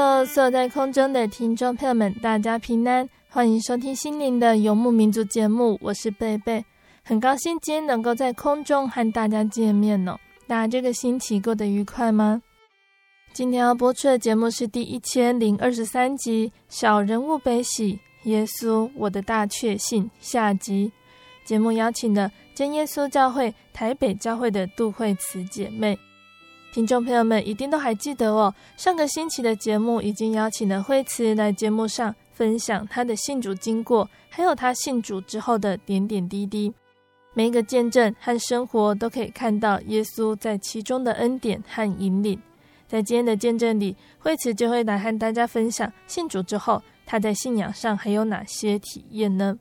[0.00, 6.64] Hello，所有在空中的听众朋友们，大家平安，欢迎收听心灵的游牧民族节目，我是贝贝，
[7.02, 10.16] 很高兴今天能够在空中和大家见面哦。
[10.46, 12.40] 大家这个星期过得愉快吗？
[13.32, 20.92] 今天要播出的节目是第一千零二十三集《小人物悲喜，耶稣我的大确信》下集。
[21.44, 25.98] 节目邀请了真耶稣教会台北教会的杜慧慈姐妹。
[26.70, 36.72] 听众朋友们一定都还记得哦，上个星期的节目已经邀请了惠慈来节目上分享她的信主经过，还有她信主之后的点点滴滴。
[37.32, 42.38] 每一个见证和生活都可以看到耶稣在其中的恩典和引领。
[42.86, 49.58] 在今天的见证里，惠慈就会来和大家分享信主之后，她在信仰上还有哪些体验呢？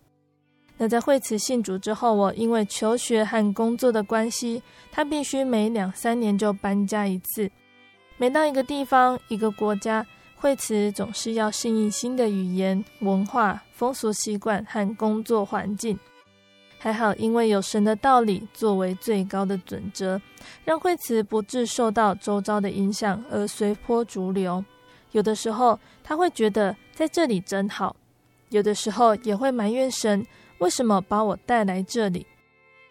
[0.79, 4.61] 那在惠慈信主之后，我因为求学和工作的关系，
[4.91, 7.49] 他必须每两三年就搬家一次。
[8.17, 10.05] 每到一个地方、一个国家，
[10.35, 15.97] 惠慈总是要适应新的语言、文化、风俗习惯和工作环境。
[16.77, 20.21] 还好，因为有神的道理作为最高的准则，
[20.63, 24.63] 让惠慈不致受到周遭的影响而随波逐流。
[25.11, 27.95] 有的时候，他会觉得在这里真好；
[28.49, 30.23] 有的时候，也会埋怨神。
[30.59, 32.25] 为什么把我带来这里？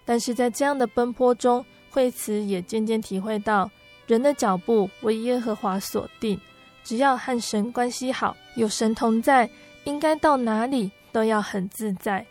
[0.05, 3.71] 但是在这样的奔波中，惠慈也渐渐体会到，
[4.07, 6.41] 人的脚步为耶和华所定，
[6.85, 9.51] 只要和神关系好，有神同在，
[9.85, 12.25] 应该到哪里都要很自在。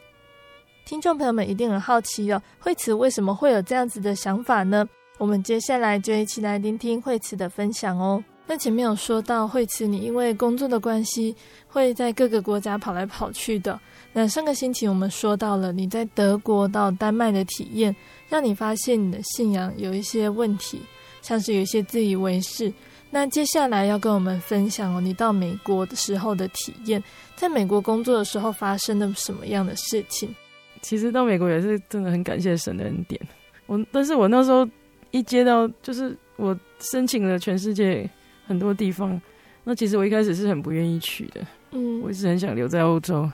[0.85, 4.87] 听众朋友们一定很好奇哦，惠慈为什么会有这样子的想法呢？
[5.17, 8.23] 我们接下来就一起来聆听惠慈的分享哦。
[8.45, 11.35] 那前面有说到，惠慈你因为工作的关系，
[11.67, 13.79] 会在各个国家跑来跑去的。
[14.17, 17.93] 那上个星期我们说到了你在德国到丹麦的体验，
[18.29, 20.79] 让你发现你的信仰有一些问题，
[21.21, 22.71] 像是有一些自以为是。
[23.11, 27.03] 那接下来要跟我们分享哦，你到美国的时候的体验，
[27.35, 30.33] 在美国工作的时候发生了什么样的事情？
[30.81, 33.19] 其实到美国也是真的很感谢神的恩典。
[33.65, 34.65] 我但是我那时候
[35.11, 38.09] 一接到，就是我申请了全世界
[38.47, 39.21] 很多地方，
[39.65, 41.45] 那其实我一开始是很不愿意去的。
[41.71, 43.29] 嗯，我一直很想留在欧洲。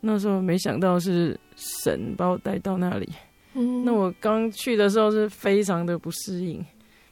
[0.00, 3.08] 那时候没想到是神把我带到那里，
[3.54, 6.64] 嗯，那我刚去的时候是非常的不适应，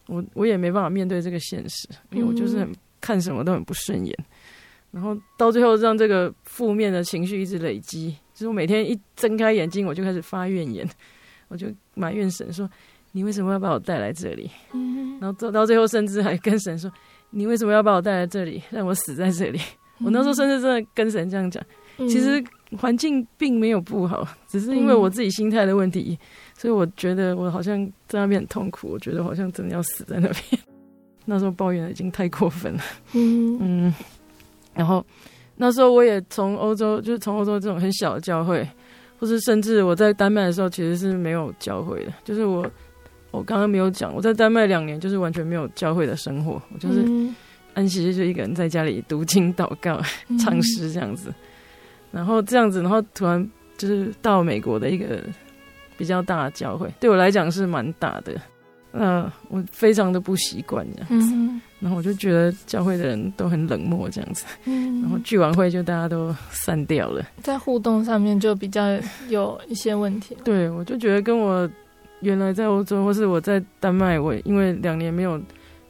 [0.07, 4.17] 我我也没办法面对这个现实，因为我就是很看什么都很不顺眼，
[4.93, 10.89] 然后到最后让这个负面的情绪一直累积，就是我每天一睁开眼睛我就开始发怨言，
[11.49, 12.69] 我就埋怨神说，
[13.13, 14.51] 你为什么要把我带来这里？
[15.21, 16.91] 然后到到最后甚至还跟神说，
[17.31, 19.61] 你为什么要把我带来这里，让我死在这里？
[20.05, 21.63] 我那时候甚至真的跟神这样讲，
[21.99, 22.43] 其实。
[22.77, 26.27] 环境并没有不好， 只是因为我自己心态的问题，嗯，
[26.59, 30.61] 所以我觉得我好像在那边很痛苦，我觉得好像真的要死在那边。
[31.25, 32.81] 那时候抱怨的已经太过分了，
[33.13, 33.95] 嗯 嗯。
[34.75, 35.03] 然后
[35.55, 38.69] 那时候我也从欧洲，就是从欧洲这种很小的教会，
[39.21, 42.13] 或是甚至我在丹麦的时候，其实是没有教会的。
[42.25, 42.69] 就是我
[43.31, 47.05] 我刚刚没有讲，我在丹麦两年就是完全没有教会的生活，我就是
[47.75, 50.03] 安息日就一个人在家里读经、祷告、
[50.41, 51.33] 唱诗这样子。
[52.17, 53.47] 然后这样子，然后突然
[53.77, 55.23] 就是到美国的一个
[55.99, 58.35] 比较大的教会，对我来讲是蛮大的。
[58.99, 68.99] 那，我非常的不习惯这样子，嗯、然后我就觉得教会的人都很冷漠这样子，嗯、然后聚完会就大家都散掉了，在互动上面就比较
[69.29, 70.35] 有一些问题。
[70.43, 71.69] 对，我就觉得跟我
[72.21, 75.39] 原来在欧洲或是我在丹麦，我因为两年没有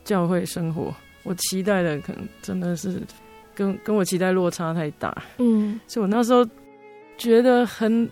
[0.03, 0.93] 教会生活，
[1.23, 3.01] 我期待的可能真的是
[3.57, 6.47] 跟跟我期待落差太大，嗯，所以我那时候
[7.19, 8.09] 觉得很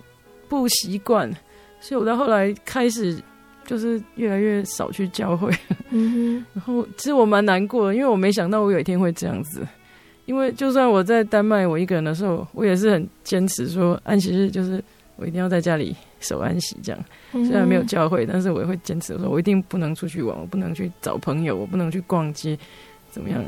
[0.49, 1.31] 不习惯，
[1.79, 3.17] 所以我到后来开始。
[3.67, 5.51] 就是越来越少去教会，
[5.89, 9.67] 嗯哼， 然后其实我蛮难过的，因为我没想到我有一天会这样子。
[10.27, 14.85] 因为就算我在丹麦我一个人的时候，我也是很坚持说安息日就是
[15.17, 17.05] 我一定要在家里守安息这样。
[17.33, 22.59] 虽然没有教会，但是我也会坚持说，我一定不能出去玩，我不能去找朋友，我不能去逛街，
[23.11, 23.43] 怎么样？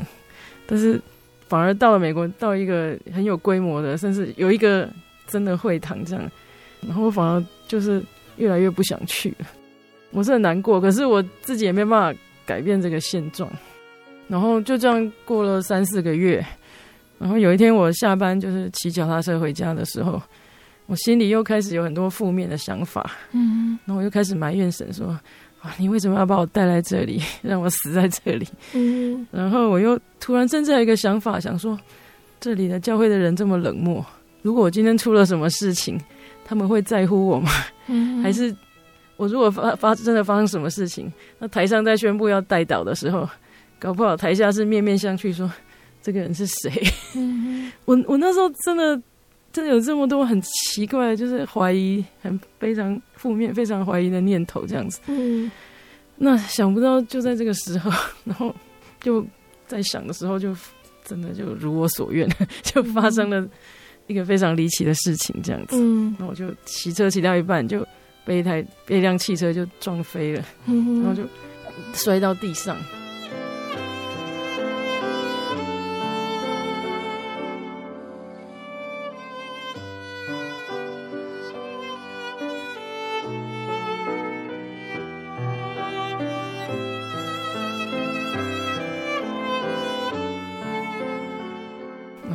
[0.65, 0.99] 但是
[1.47, 4.89] 反而到了美国，到一个很有规模的，甚至有一个
[5.27, 6.31] 真的会堂这样，
[6.81, 8.03] 然后我反而就是
[8.37, 9.47] 越来越不想去了。
[10.11, 13.49] 我是很难过，可是我自己也没办法改变这个现状。
[14.29, 16.45] 然后就这样过了三四个月，
[17.17, 20.21] 然后有一天我下班就是骑脚踏车回家的时候，
[20.85, 23.09] 我心里又开始有很多负面的想法。
[23.31, 25.17] 嗯，然后我又开始埋怨神说
[25.67, 31.77] ：“啊，你为什么要把我带来这里， 让我死在这里？”嗯，然后我又突然真正有一个想法，想说：
[32.39, 34.05] 这里的教会的人这么冷漠，
[34.41, 35.99] 如果我今天出了什么事情，
[36.45, 37.51] 他们会在乎我吗？
[37.87, 38.55] 嗯，还是？
[39.17, 43.27] 我如果发发真的发生什么事情，那台上在宣布要带倒的时候，
[43.79, 45.51] 搞不好台下是面面相觑，说
[46.03, 46.71] 这个人是谁？
[47.15, 49.01] 嗯、我我那时候真的
[49.57, 54.99] 真的有这么多很奇怪的，就是怀疑，很非常负面、非常怀疑的念头，这样子。
[55.07, 55.49] 嗯，
[56.15, 57.89] 那想不到就在这个时候，
[58.23, 58.55] 然后
[59.01, 59.25] 就
[59.65, 60.55] 在想的时候，就
[61.03, 62.29] 真的就如我所愿，
[62.61, 63.43] 就发生了
[64.05, 65.75] 一个非常离奇的事情，这样子。
[65.75, 67.83] 嗯，那我就骑车骑到一半就。
[68.27, 71.23] 被一台被一辆汽车就撞飞了，然后就
[71.93, 72.75] 摔到地上。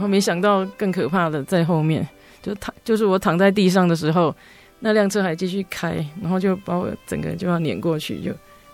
[0.03, 2.07] 后没想到更可怕的在后面，
[2.43, 4.35] 就躺就是我躺在地上的时候。
[4.85, 8.33] 那辆车还继续开，然后就把我整个就要碾过去，就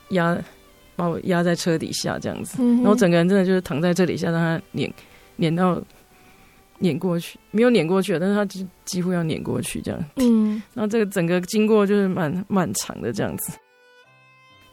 [0.08, 0.34] 压
[0.96, 4.90] 把我压在车底下这样子，嗯、然后整个人真的就是躺在这底下，让他碾
[5.36, 5.78] 碾到
[6.78, 10.02] 碾过去，没有碾过去，但是他几几乎要碾过去这样。
[10.16, 13.52] 嗯，然后这个整个经过就是蛮漫长的这样子，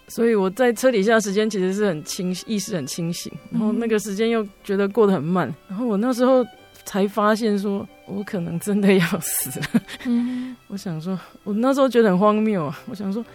[0.07, 6.46] 所以我在车底下时间其实是很清意识很清醒，然后那个时间又觉得过得很慢，然后我那时候。
[6.88, 9.66] 才发现说，我可能真的要死了。
[10.06, 12.80] 嗯， 我想说，我那时候觉得很荒谬啊。
[12.88, 13.25] 我想说，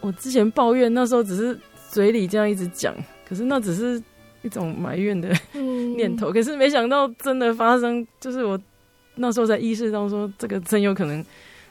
[0.00, 1.54] 我之前抱怨那时候只是
[1.90, 2.94] 嘴里这样一直讲，
[3.28, 4.02] 可是那只是
[4.40, 5.30] 一种埋怨的
[5.96, 6.32] 念头。
[6.32, 8.58] 可是没想到真的发生，就是我
[9.16, 11.22] 那时候才意识到说，这个真有可能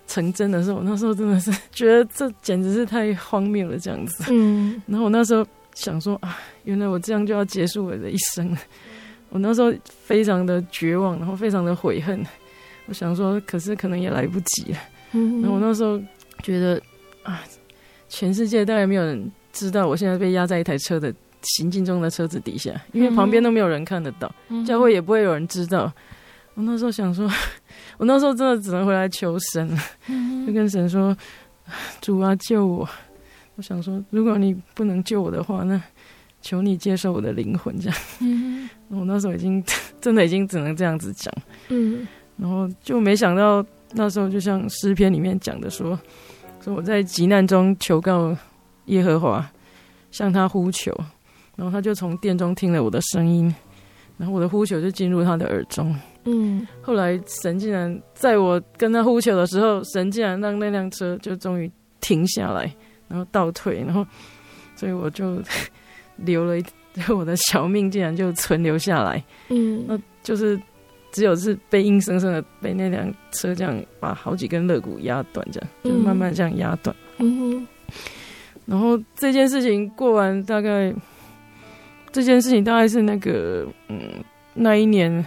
[0.07, 4.25] 成真的时候，我那时候真的是 觉得这简直是太荒谬了这样子。
[4.29, 8.57] 嗯，然后我那时候想说啊，原来我这样就要结束我的一生了。
[9.29, 12.23] 我那时候非常的绝望，然后非常的悔恨。
[12.85, 14.77] 我想说，可是可能也来不及了。
[15.13, 15.99] 嗯，然后我那时候
[16.43, 16.79] 觉得
[17.23, 17.41] 啊，
[18.09, 21.11] 全世界大概没有人知道我现在被压在一台车的
[21.41, 25.91] 行进中的车子底下，因为旁边都没有人看得到，嗯、教会也不会有人知道。
[26.55, 27.27] 我那时候想说，
[28.03, 29.79] 我那时候真的只能回来求神
[30.45, 31.15] 就跟神说
[32.01, 32.85] ：“主啊，救我！”
[33.55, 35.81] 我想说，如果你不能救我的话，那
[36.41, 37.97] 求你接受我的灵魂，这样。
[38.19, 39.63] 嗯，我那时候已经
[40.01, 41.33] 真的已经只能这样子讲。
[41.69, 42.05] 嗯，
[42.35, 45.97] 然后就没想到那时候就像诗篇里面讲的说，
[46.59, 48.35] 说我在急难中求告
[48.87, 49.49] 耶和华，
[50.11, 50.93] 向他呼求，
[51.55, 53.55] 然后他就从殿中听了我的声音，
[54.17, 55.95] 然后我的呼求就进入他的耳中。
[56.25, 62.73] 嗯，后来神竟然在我跟他呼求的时候，神竟然让那辆车就终于停下来，
[63.07, 64.05] 然后倒退，然后
[64.75, 65.41] 所以我就。
[66.17, 66.63] 留了一，
[67.09, 69.21] 我的小命竟然就存留下来。
[69.49, 70.57] 嗯，那就是
[71.11, 76.95] 只有是被硬生生的被那辆车这样把好几根肋骨压断，这样、嗯、就慢慢这样压断。
[77.17, 77.67] 嗯哼。
[78.67, 80.93] 然后这件事情过完，大概
[82.11, 85.25] 这件事情大概是那个嗯那一年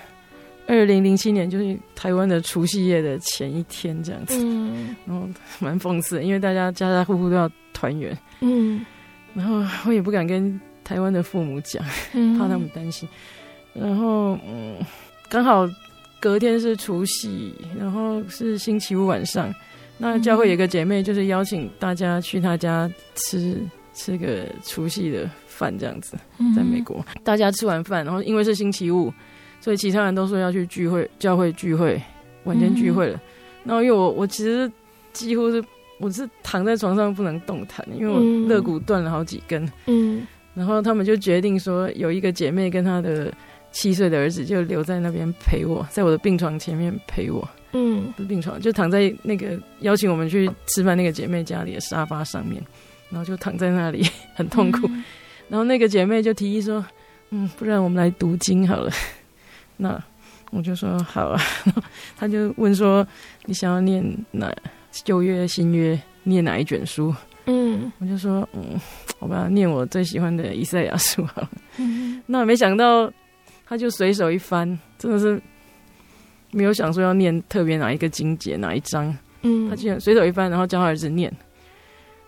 [0.66, 4.38] 二零零七年，就是台湾的除夕夜的前一天这样子。
[4.42, 4.94] 嗯。
[5.06, 8.16] 然后蛮讽刺的，因为大家家家户户都要团圆。
[8.40, 8.84] 嗯。
[9.34, 10.60] 然后我也不敢跟。
[10.86, 11.82] 台湾的父母讲，
[12.38, 13.08] 怕他们担心。
[13.74, 14.76] 嗯、然后，嗯，
[15.28, 15.68] 刚好
[16.20, 19.52] 隔天是除夕，然后是星期五晚上。
[19.98, 23.60] 那教会有个姐妹，就是邀请大家去她家吃
[23.92, 26.16] 吃个除夕的饭这样子，
[26.54, 29.12] 在美国，大家吃完饭，然后因为是星期五，
[29.60, 32.00] 所以其他人都说要去聚会，教会聚会，
[32.44, 33.20] 晚间聚会了。
[33.64, 34.70] 然后因为我我其实
[35.12, 35.62] 几乎是
[35.98, 39.68] 我是躺在床上不能动弹，因为我肋骨断了好几根。
[39.86, 43.32] 嗯，然后他们就决定说，有一个姐妹跟她的
[43.72, 47.48] 七岁的儿子就留在那边陪我，在我的病床前面陪我。
[47.72, 52.62] 嗯，不是病床，就躺在那个邀请我们去吃饭那个姐妹家里的沙发上面。
[53.08, 55.04] 然后就躺在那里 很痛苦，嗯、
[55.48, 56.84] 然后那个姐妹就提议说
[57.30, 58.90] ：“嗯，不然我们来读经好了。”
[59.76, 60.02] 那
[60.50, 61.40] 我就说：“好啊。
[62.16, 63.06] ”他就问说
[63.46, 64.52] ：“你想要念哪
[65.04, 65.98] 旧约、新约？
[66.24, 67.14] 念哪一卷书？”
[67.46, 68.80] 嗯，我就说：“嗯，
[69.20, 71.50] 好吧，念我最喜欢的以赛亚书好了。
[71.78, 73.10] 嗯”那没想到
[73.66, 75.40] 他就随手一翻，真的是
[76.50, 79.16] 没有想说要念特别哪一个经节哪一章。
[79.42, 81.32] 嗯，他居然随手一翻，然后教他儿子念。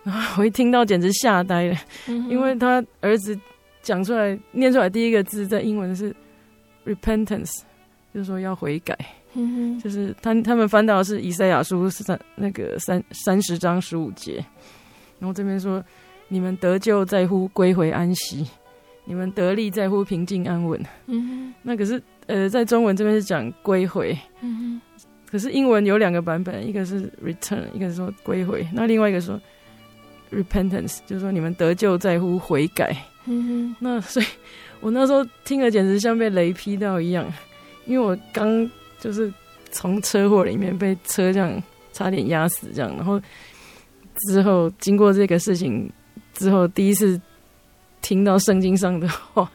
[0.03, 1.77] 然后我一听到简直吓呆了，
[2.07, 3.37] 因为他儿子
[3.81, 6.15] 讲出来、念出来第一个字在英文是
[6.89, 7.61] repentance，
[8.13, 8.97] 就是说要悔改。
[9.81, 14.43] 就是他他们翻到的是以赛亚书三那个三三十章十五节，
[15.19, 15.83] 然后这边说
[16.27, 18.43] 你们得救在乎归回安息，
[19.05, 20.83] 你们得力在乎平静安稳。
[21.61, 24.17] 那可是呃在中文这边是讲归回，
[25.29, 29.39] 可是英文有两个版本，一个是 return，一个是说归回，那另外一个说。
[30.31, 32.95] Repentance 就是说你们得救在乎悔改，
[33.79, 34.25] 那所以
[34.81, 37.25] 我那时候听了简直像被雷劈到一样，
[37.85, 38.69] 因为我刚
[38.99, 39.31] 就是
[39.71, 41.61] 从车祸里面被车这样
[41.93, 43.21] 差点压死这样，然后
[44.27, 45.89] 之后经过这个事情
[46.33, 47.19] 之后，第一次
[48.01, 49.49] 听到圣经上的话，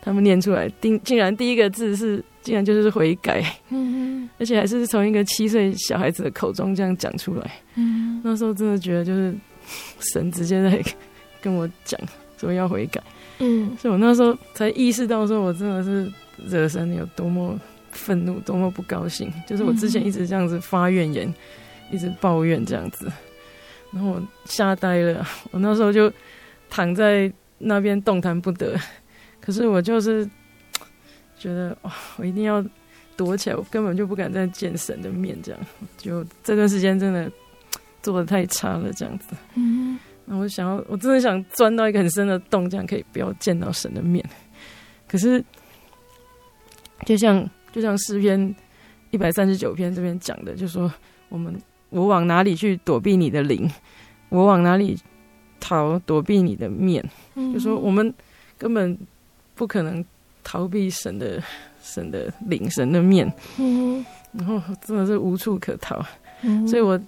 [0.00, 9.34] 他们念出来，竟竟然第一个字是竟然就是悔改，嗯哼， 而且还是从一个七岁小孩子的口中这样讲出来，嗯，那时候真的觉得就是。
[10.12, 10.78] 神直接在
[11.40, 11.98] 跟我讲
[12.36, 13.02] 说要悔改，
[13.38, 16.10] 嗯，所以我那时候才意识到说，我真的是
[16.46, 17.58] 惹神有多么
[17.90, 19.32] 愤怒，多么不高兴。
[19.46, 21.32] 就是我之前一直这样子发怨言，
[21.90, 23.10] 一直抱怨这样子，
[23.92, 25.26] 然后我吓呆了。
[25.50, 26.12] 我那时候就
[26.68, 28.78] 躺在那边动弹不得，
[29.40, 30.28] 可是我就是
[31.38, 32.64] 觉得哇，我一定要
[33.16, 35.60] 躲起来，我根本就不敢再见神的面，这样
[35.96, 37.30] 就这段时间真的。
[38.04, 39.28] 做的太差了，这样子。
[39.54, 44.24] 嗯，那我想要，我真的想钻到一个很深的洞，这样可以不要见到神的面。
[45.06, 45.44] 可是，
[47.04, 48.54] 就像就像诗篇
[49.10, 50.92] 一百三十九篇这边讲的，就说
[51.28, 51.54] 我们
[51.90, 53.70] 我往哪里去躲避你的灵？
[54.30, 54.98] 我往哪里
[55.60, 57.04] 逃躲避你的面？
[57.34, 58.12] 嗯，就说我们
[58.56, 58.98] 根本
[59.54, 60.04] 不可能
[60.42, 61.42] 逃避神的
[61.82, 63.30] 神的灵神的面。
[63.58, 66.04] 嗯，然后真的是无处可逃。
[66.40, 66.98] 嗯，所以我。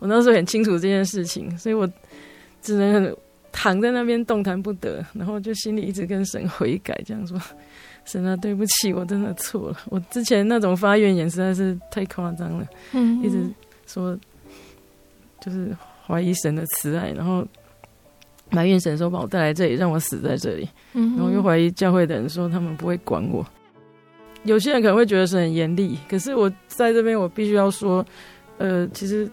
[0.00, 1.88] 我那时候很清楚这件事情，所以我
[2.60, 3.14] 只能
[3.52, 7.40] 躺在那边动弹不得，然后就心里一直跟神悔改，这样说
[8.04, 9.76] ：“神啊，对不起，我真的错了。
[9.90, 13.44] 我之前那种发怨言实在是太夸张了，嗯，一直
[13.86, 14.18] 说
[15.40, 15.76] 就是
[16.06, 17.46] 怀疑神的慈爱，然后
[18.50, 23.44] 埋怨神说把我带来这里，让我死在这里，然后又怀疑教会的人说他们不会管我。
[24.44, 28.02] 有些人可能会觉得是很严厉，可是我在这边我必须要说，
[28.56, 29.30] 呃，其实。”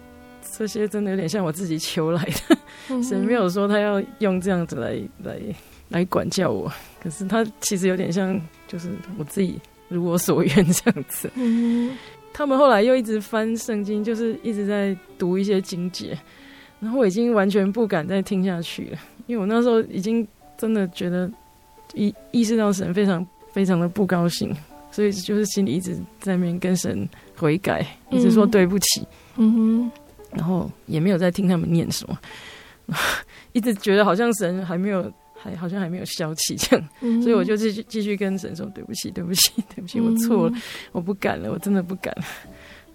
[0.57, 5.39] 这些真的有点像我自己求来的，神没有说他要用这样子来来
[5.89, 11.29] 来管教我，可是他其实有点像，就是我自己如我所愿这样子。
[12.33, 16.17] 他们后来又一直翻圣经，就是一直在读一些经节，
[16.79, 20.27] 然后我已经完全不敢再听下去了，因为我那时候已经
[20.57, 21.29] 真的觉得
[21.93, 24.55] 意意识到神非常非常的不高兴，
[24.91, 29.07] 所以就是心里一直在面跟神悔改，一直说对不起。
[29.35, 29.91] 嗯哼。
[30.33, 32.17] 然后也没有在听他们念什么，
[33.53, 42.23] 一直觉得好像神还没有，还好像还没有消气这样，嗯、所以我就继续继续跟神说对不起，对不起，对不起， 我错了，嗯、我不敢了，我真的不敢了。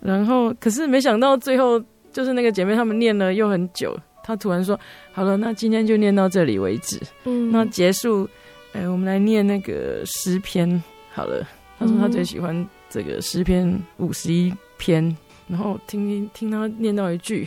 [0.01, 4.79] 然后可是没想到最后就是那个姐妹他们念了又很久，她突然说
[5.13, 7.01] 好了，那今天就念到这里为止。
[7.25, 8.29] 嗯，那结束，
[8.73, 11.47] 哎，我们来念那个诗篇好了。
[11.79, 15.17] 她说她最喜欢这个诗篇五十一篇。
[15.53, 17.47] 然后听听听他念到一句，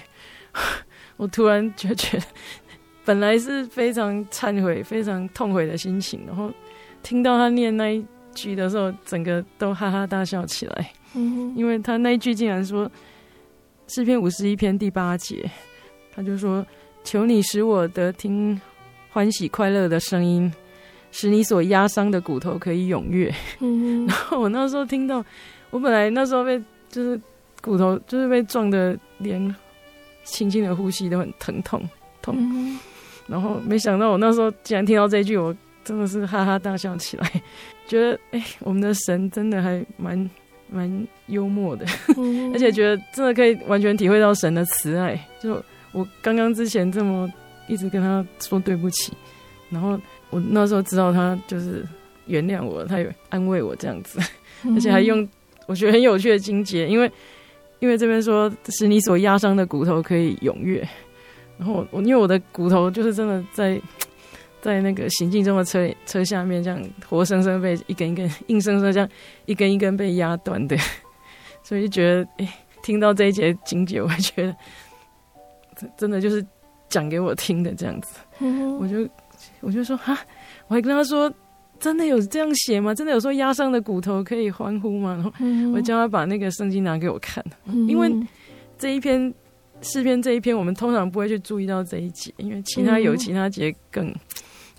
[1.17, 2.23] 我突然就觉得，
[3.03, 6.53] 本来是非常忏悔、非常痛悔的心情，然后
[7.01, 10.91] 听到他念那一句的时候，整个都哈哈大笑起来。
[11.15, 12.87] 嗯，因为他那一句竟然说
[13.87, 15.49] 诗篇五十一篇第八节，
[16.13, 16.63] 他就说
[17.03, 18.61] ：“求你使我得听
[19.09, 20.53] 欢喜快乐的声音，
[21.11, 25.25] 使你所压伤的骨头可以踊跃。”嗯， 然后我那时候听到，
[25.71, 27.19] 我本来那时候被就是。
[27.65, 29.55] 骨头就是被撞的，连
[30.23, 31.81] 轻轻的呼吸都很疼痛
[32.21, 32.37] 痛。
[33.25, 37.41] 然后没想到我那时候竟然听到这一句，我真的是哈哈大笑起来，
[37.87, 40.29] 觉得哎、欸，我们的神真的还蛮
[40.69, 41.83] 蛮幽默的，
[42.53, 45.19] 而且觉得真的可以完全体会到神的慈爱。
[45.39, 45.59] 就
[45.91, 47.27] 我刚刚之前这么
[47.67, 49.11] 一直跟他说对不起，
[49.71, 51.83] 然后我那时候知道他就是
[52.27, 54.19] 原谅我，他也安慰我这样子，
[54.75, 55.27] 而且还用
[55.65, 57.11] 我觉得很有趣的经节，因为
[57.79, 60.87] 因为这边说使你所压伤的骨头可以踊跃。
[61.57, 63.81] 然后我因为我的骨头就是真的在
[64.61, 69.07] 在那个行进中的车车下面这样活生生被一根一根硬生生这样
[69.45, 70.75] 一根一根被压断的，
[71.63, 74.55] 所以就觉得哎，听到这一节情节，我会觉得
[75.95, 76.43] 真的就是
[76.89, 78.17] 讲给我听的这样子，
[78.79, 79.07] 我就
[79.61, 80.17] 我就说哈，
[80.67, 81.31] 我还跟他说
[81.79, 82.93] 真的有这样写吗？
[82.93, 85.13] 真的有说压伤的骨头可以欢呼吗？
[85.13, 85.31] 然后
[85.73, 87.43] 我叫他把那个圣经拿给我看，
[87.87, 88.11] 因为
[88.77, 89.33] 这一篇。
[89.81, 94.11] 诗篇这一篇，我们通常不会去注意到这一节，因为其他有其他节更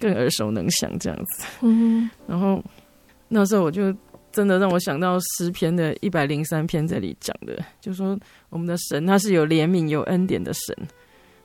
[0.00, 1.44] 更耳熟能详这样子。
[1.60, 2.64] 嗯，然后
[3.28, 3.94] 那时候我就
[4.32, 10.74] 真的让我想到诗篇的一百零三篇这里讲的，就说我们的神他是有怜悯有恩典的神，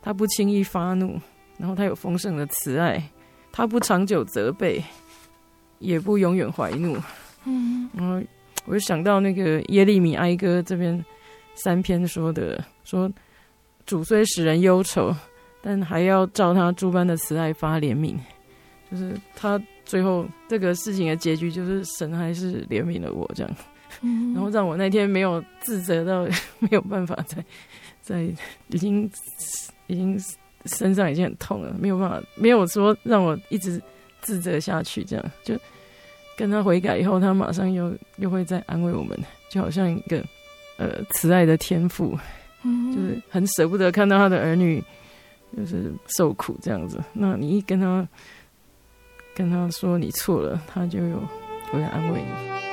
[0.01, 1.19] 他不轻易发怒，
[1.57, 3.03] 然后他有丰盛的慈爱，
[3.51, 4.81] 他不长久责备，
[5.81, 6.97] 也不永远怀怒。
[7.43, 8.25] 嗯，然后
[8.65, 11.03] 我就想到那个耶利米哀歌这边
[11.55, 13.11] 三篇说的说。
[13.83, 15.13] 主虽使人忧愁，
[15.59, 18.15] 但还要照他诸般的慈爱发怜悯。
[18.89, 23.55] 就是他最后这个事情的结局，就是神还是怜悯了我这样，
[24.33, 26.23] 然后让我那天没有自责到
[26.59, 27.43] 没有办法在
[28.01, 28.21] 在
[28.69, 29.09] 已经
[29.87, 30.17] 已经
[30.65, 33.81] 身上已经很痛了，没有办法没有说让我一直
[34.21, 35.55] 自责下去，这样就
[36.37, 39.17] 跟他悔改以后，他马上又又会再安慰我们，
[39.49, 40.23] 就好像一个
[40.77, 42.17] 呃慈爱的天父。
[42.63, 44.79] 就是很舍不得看到他的儿女
[45.57, 48.07] 就是受苦这样子，那你一跟他
[49.33, 51.19] 跟他说你错了，他就有
[51.71, 52.70] 会安慰你。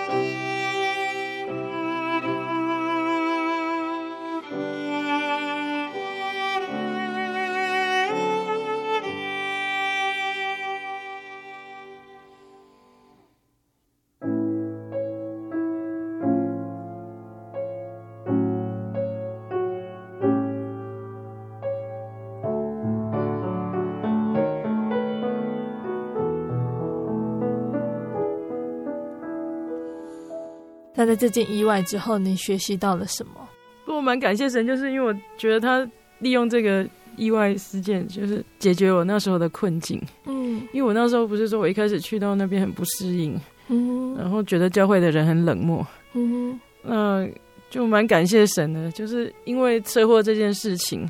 [30.99, 33.49] 那在这件意外之后，你学习到了什么？
[33.87, 36.85] 我蛮感谢神，就是因为我觉得他利用这个
[37.17, 40.03] 意外事件，就是解决我那时候的困境。
[40.27, 47.25] 嗯，因为我那时候不是说我一开始去到那边很不适应，嗯，然后觉得教会的人很冷漠，嗯，那
[47.71, 51.09] 就蛮感谢神的，就是因为车祸这件事情，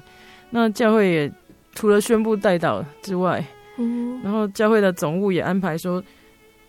[0.51, 1.33] 那教会也
[1.75, 3.43] 除了宣布带祷之外，
[3.79, 6.05] 嗯，然后教会的总务也安排说。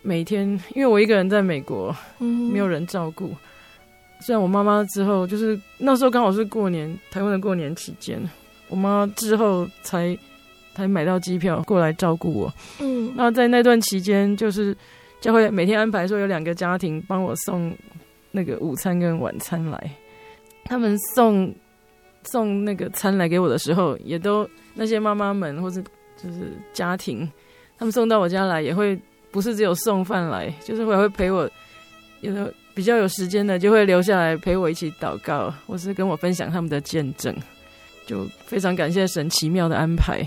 [0.02, 3.34] 每天，因为我一个人在美国，嗯没有人照顾。
[4.20, 8.18] 虽然我妈妈之后，就是那时候刚好是过年，台湾的过年期间，
[8.68, 10.16] 我妈之后才
[10.74, 12.52] 才买到机票过来照顾我。
[12.80, 14.76] 嗯，那在那段期间，就是
[15.20, 17.74] 教会每天安排说有两个家庭帮我送
[18.30, 19.90] 那个午餐跟晚餐来。
[20.64, 21.54] 他们送
[22.24, 25.82] 送那个餐来给我的时候，也都那些妈妈们或者
[26.22, 27.30] 就是家庭，
[27.78, 28.98] 他们送到我家来也会。
[29.30, 31.48] 不是只有送饭来，就是会会陪我，
[32.20, 37.34] 有的比较有时间的就会留下来陪我一起祷告，或是跟我分享他们的见证，
[38.06, 40.20] 就非常感谢神奇妙的安排。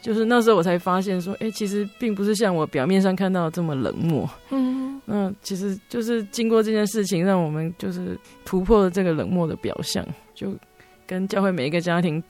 [0.00, 4.28] 就是那时候我才发现说，哎、欸，其实并不是像我表面上看到的这么冷漠。
[4.50, 10.52] 嗯，那其实就是经过这件事情，让我们就是突破了这个冷漠的表象，就
[11.06, 12.22] 跟教会每一个家庭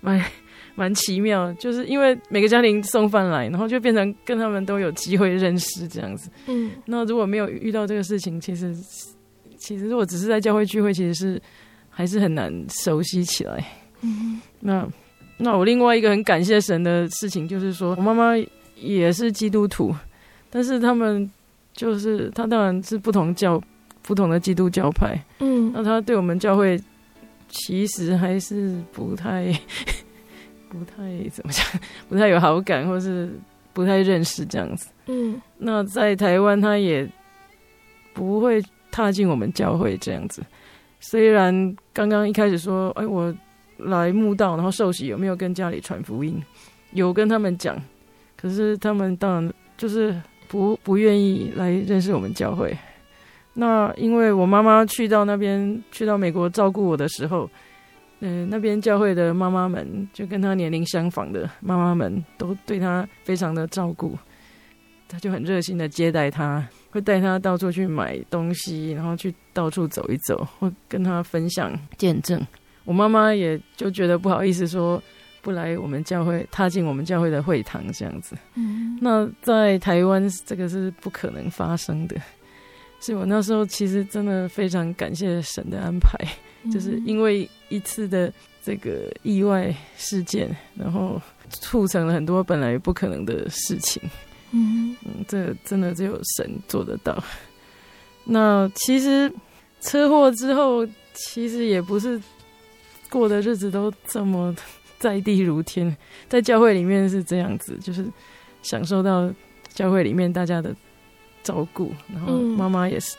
[0.00, 0.20] 蛮。
[0.74, 6.30] 蛮奇妙，就是因为每个家庭送饭来，然后就变成跟他们都有机会认识这样子。
[6.46, 8.74] 嗯，那如果没有遇到这个事情，其实
[9.58, 11.40] 其实如果只是在教会聚会，其实是
[11.88, 13.62] 还是很难熟悉起来。
[14.00, 14.88] 嗯，那
[15.36, 18.32] 那我另外一个很感谢神的事情，就是说我妈妈
[18.76, 19.94] 也是基督徒，
[20.48, 21.30] 但是他们
[21.74, 23.60] 就是他当然是不同教
[24.02, 25.22] 不同的基督教派。
[25.40, 26.80] 嗯，那他对我们教会
[27.48, 29.52] 其实还是不太。
[30.70, 31.66] 不太怎么讲，
[32.08, 33.28] 不太有好感，或是
[33.72, 34.88] 不太认识这样子。
[35.06, 37.06] 嗯，那在台湾，他也
[38.14, 40.40] 不会踏进我们教会这样子。
[41.00, 43.34] 虽然刚刚一开始说，哎，我
[43.78, 46.40] 来墓道，然后受洗，有没有跟家里传福音？
[46.92, 47.76] 有跟他们讲，
[48.36, 50.14] 可是他们当然就是
[50.46, 52.76] 不不愿意来认识我们教会。
[53.54, 57.50] 那因为我妈妈去到那边，去到美国照顾我的时候。
[58.20, 64.18] 呃，那边教会的妈妈们，就跟他年龄相仿的妈妈们，都对他非常的照顾，
[65.08, 72.38] 他就很热心的接待他，会带他到处去买东西，然后去到处走一走，会跟他分享见证。
[72.84, 75.02] 我妈妈也就觉得不好意思说
[75.40, 78.36] 不来我们教会，踏进我们教会的会堂这样子。
[78.54, 82.16] 嗯，那在台湾这个是不可能发生的，
[82.98, 86.18] 所以我那时候其实真的非常感谢神的安排。
[86.72, 94.02] 就是因为一次的这个意外事件，然后促成了很多本来不可能的事情。
[94.52, 97.22] 嗯嗯，这真的只有神做得到。
[98.24, 99.32] 那其实
[99.80, 102.20] 车祸之后，其实也不是
[103.08, 104.54] 过的日子都这么
[104.98, 105.96] 在地如天，
[106.28, 108.04] 在教会里面是这样子，就是
[108.62, 109.32] 享受到
[109.72, 110.74] 教会里面大家的
[111.42, 113.16] 照顾，然后妈妈也是，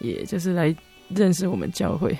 [0.00, 0.74] 也就是来
[1.08, 2.16] 认识我们教会。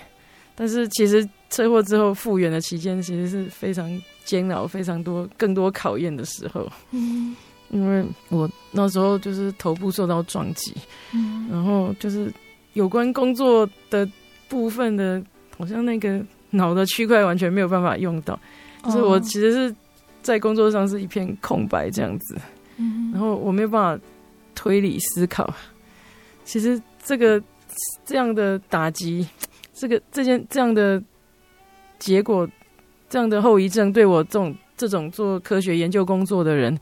[0.60, 3.88] 但是其实车祸之后复原的期间，其实是非常
[4.24, 6.68] 煎熬、非常多、更多考验的时候。
[6.90, 7.36] 嗯，
[7.70, 10.74] 因为我那时候就是头部受到撞击，
[11.14, 12.32] 嗯，然后就是
[12.72, 14.04] 有关工作的
[14.48, 15.22] 部分的，
[15.56, 18.36] 好像那个脑的区块完全没有办法用到，
[18.82, 19.76] 就是我其实是
[20.22, 22.36] 在工作上是一片空白这样子。
[22.78, 24.04] 嗯，然后我没有办法
[24.56, 25.54] 推理思考。
[26.44, 27.40] 其实这个
[28.04, 29.24] 这样的打击。
[29.78, 31.00] 这个这件这样的
[32.00, 32.48] 结果，
[33.08, 36.76] 这样的后遗症，对我这种这种做科学研究工作的人，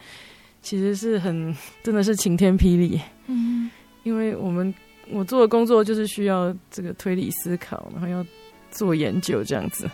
[0.63, 1.55] 其实是很
[1.85, 2.99] 真的是晴天霹雳。
[3.27, 3.71] 嗯，
[4.03, 4.73] 因为我们
[5.11, 8.25] 我做的工作就是需要这个推理思考，然后要
[8.71, 9.87] 做研究这样子，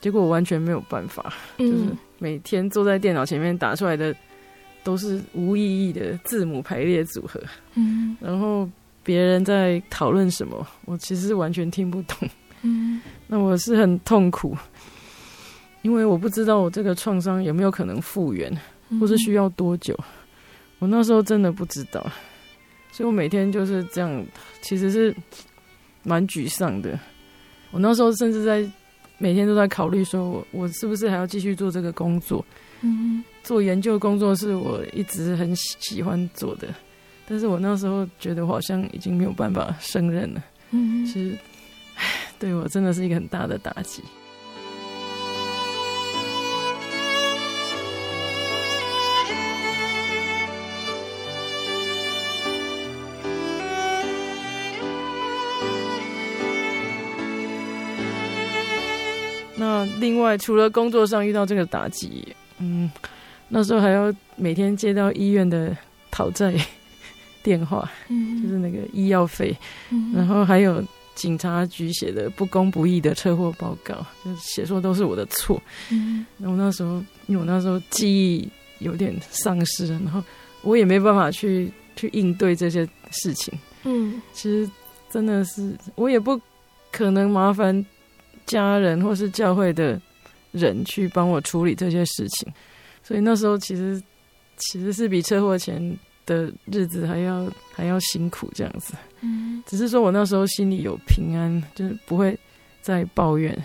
[0.00, 1.74] 结果我完全没有办法，就是
[2.18, 4.12] 每天坐在电脑前面打出来的
[4.82, 7.40] 都是无意义的字母排列组合。
[7.76, 8.68] 嗯，然后。
[9.02, 12.28] 别人在讨论什么，我其实是完全听不懂。
[12.62, 14.56] 嗯， 那我是很痛苦，
[15.82, 18.56] 因为我不知道我这个创伤有没有可能复原，
[19.00, 19.98] 或是需要多久。
[20.78, 22.00] 我那时候真的不知道，
[22.92, 24.26] 所以我每天就是这样，
[24.60, 25.14] 其实是
[26.02, 26.98] 蛮沮丧的。
[27.70, 28.68] 我那时候甚至在
[29.18, 32.44] 每天都在考虑，说我我是不是还要继续做这个工作？
[32.82, 36.68] 嗯，做研究工作是我一直很喜欢做的。
[37.26, 41.38] 但是我那时候觉得我好像已经没有办法胜任了，嗯，其实，
[41.94, 42.04] 唉，
[42.38, 44.02] 对我真的是一个很大的打击。
[59.54, 62.26] 那另外，除了工作上遇到这个打击，
[62.58, 62.90] 嗯，
[63.48, 65.74] 那时候还要每天接到医院的
[66.10, 66.52] 讨债。
[67.42, 69.56] 电话，就是那个医药费，
[70.14, 70.82] 然后还有
[71.14, 75.60] 警察局写的不公不义的车祸报告，就写说都是我的错。
[75.90, 80.22] 嗯然后那时候，因为我那时候记忆有点丧失，然后
[80.62, 83.52] 我也没办法去去应对这些事情。
[83.84, 84.70] 嗯，其实
[85.10, 86.40] 真的是我也不
[86.90, 87.84] 可能麻烦
[88.46, 90.00] 家人或是教会的
[90.52, 92.52] 人去帮我处理这些事情，
[93.02, 94.02] 所以那时候其实
[94.56, 95.98] 其实是比车祸前。
[96.24, 102.38] 的日子还要还要辛苦这样子，嗯，只是说我那时候心里有平安，就是不会
[102.80, 103.56] 再抱怨，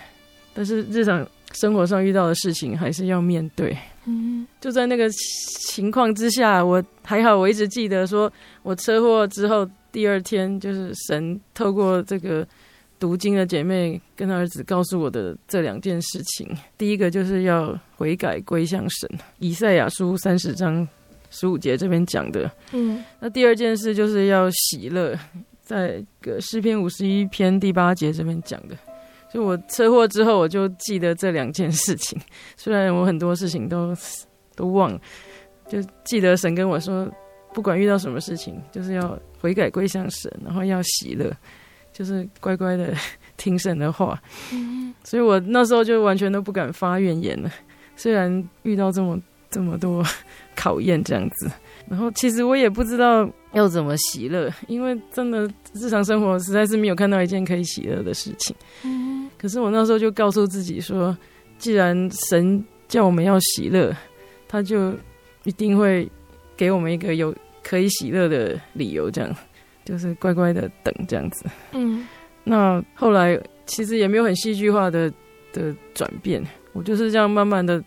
[0.53, 8.31] 但是日常生活上遇到的事情还是要面对，嗯，就在那个情况之下，我还好，我一直记得说，
[8.63, 12.45] 我车祸之后第二天，就是神透过这个
[12.99, 20.87] 读经的姐妹跟他儿子告诉我的这两件事情，第一个就是要悔改归向神，以赛亚书三十章。
[21.29, 25.17] 十五节这边讲的，嗯，那第二件事就是要喜乐，
[25.61, 28.75] 在个诗篇五十一篇第八节这边讲的，
[29.33, 32.19] 就我车祸之后，我就记得这两件事情，
[32.55, 33.93] 虽然我很多事情都
[34.55, 35.01] 都忘了，
[35.67, 37.09] 就记得神跟我说，
[37.53, 41.31] 不管遇到什么事情，就是要悔改归向神，然后要喜乐，
[41.91, 42.93] 就是乖乖的
[43.35, 44.19] 听神的话，
[44.53, 47.51] 嗯，所以我那时候就完全都不敢发怨言了，
[47.95, 50.03] 虽然遇到这么这么多。
[50.59, 51.51] 考验这样子，
[51.87, 58.55] 然后其实我也不知道要怎么喜乐，因为真的日常生活实在是没有看到一件可以喜乐的事情。
[58.83, 61.15] 嗯，可是我那时候就告诉自己说，
[61.59, 63.95] 既然神叫我们要喜乐，
[64.47, 64.91] 他就
[65.43, 66.11] 一定会
[66.57, 67.33] 给我们一个有
[67.63, 69.35] 可以喜乐的理由，这样
[69.85, 71.45] 就是乖乖的等这样子。
[71.71, 72.03] 嗯，
[72.43, 75.07] 那后来其实也没有很戏剧化的
[75.53, 77.81] 的转变，我就是这样慢慢的、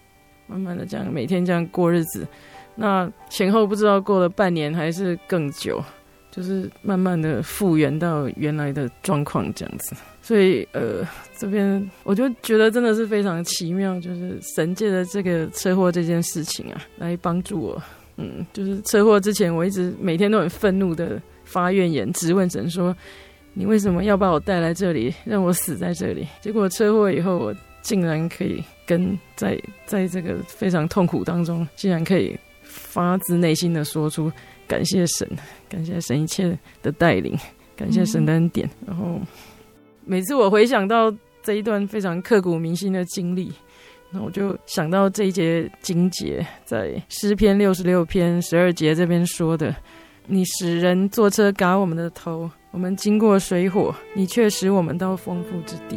[0.51, 2.27] 慢慢的这样每天这样过日子。
[2.75, 5.83] 那前后不知道过了半年还是更久，
[6.31, 9.95] 就是慢慢的复原到原来的状况这样子。
[10.23, 17.83] 所以呃，这边我就觉得真的是非常奇妙，就是神借的这个车祸这件事情啊，来帮助我。
[18.17, 22.95] 嗯，就是车祸之前，我一直每天都很愤怒的发怨言，质问神说
[23.55, 34.31] ：“你为什么要把我带来这里，让我死在这里？”结果车祸以后，我竟然可以跟在在这个非常痛苦当中，竟然可以发自内心的说出
[34.67, 35.29] 感谢神，
[35.69, 37.37] 感谢神一切的带领，
[37.77, 38.69] 感谢神的恩典。
[38.87, 39.21] 然后
[40.05, 41.13] 每次我回想到
[41.43, 43.53] 这一段非常刻骨铭心的经历。
[44.13, 49.73] 那我就想到这一节经节，在诗篇六十六篇十二节这边说的
[50.27, 55.97] ：“你使人坐车嘎我们的头，我们经过水火，你却使我们到丰富之地。”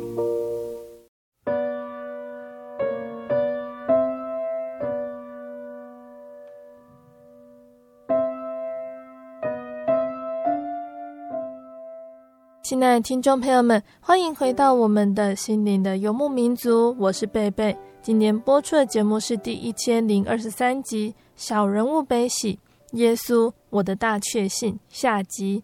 [12.81, 17.77] 亲爱的听众朋友们，欢迎回到我们的心灵的游牧民族，我是贝贝。
[18.01, 22.55] 今年播出的节目是第一千零二十三集《小人物悲喜》，
[22.97, 25.61] 耶稣，我的大确信下集。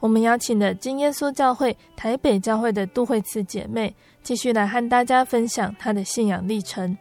[0.00, 6.96] 我们邀请了真耶稣教会台北教会的杜慧慈姐妹，继续来和大家分享她的信仰历程。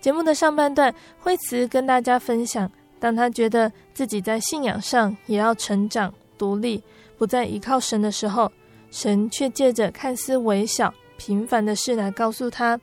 [0.00, 6.82] 节目的上半段，慧慈跟大家分享，当她觉得自己在信仰上也要成长、独立，
[7.18, 8.50] 不再依靠神的时候。
[8.94, 12.80] 神却借着看似微小、平凡的事来告诉他，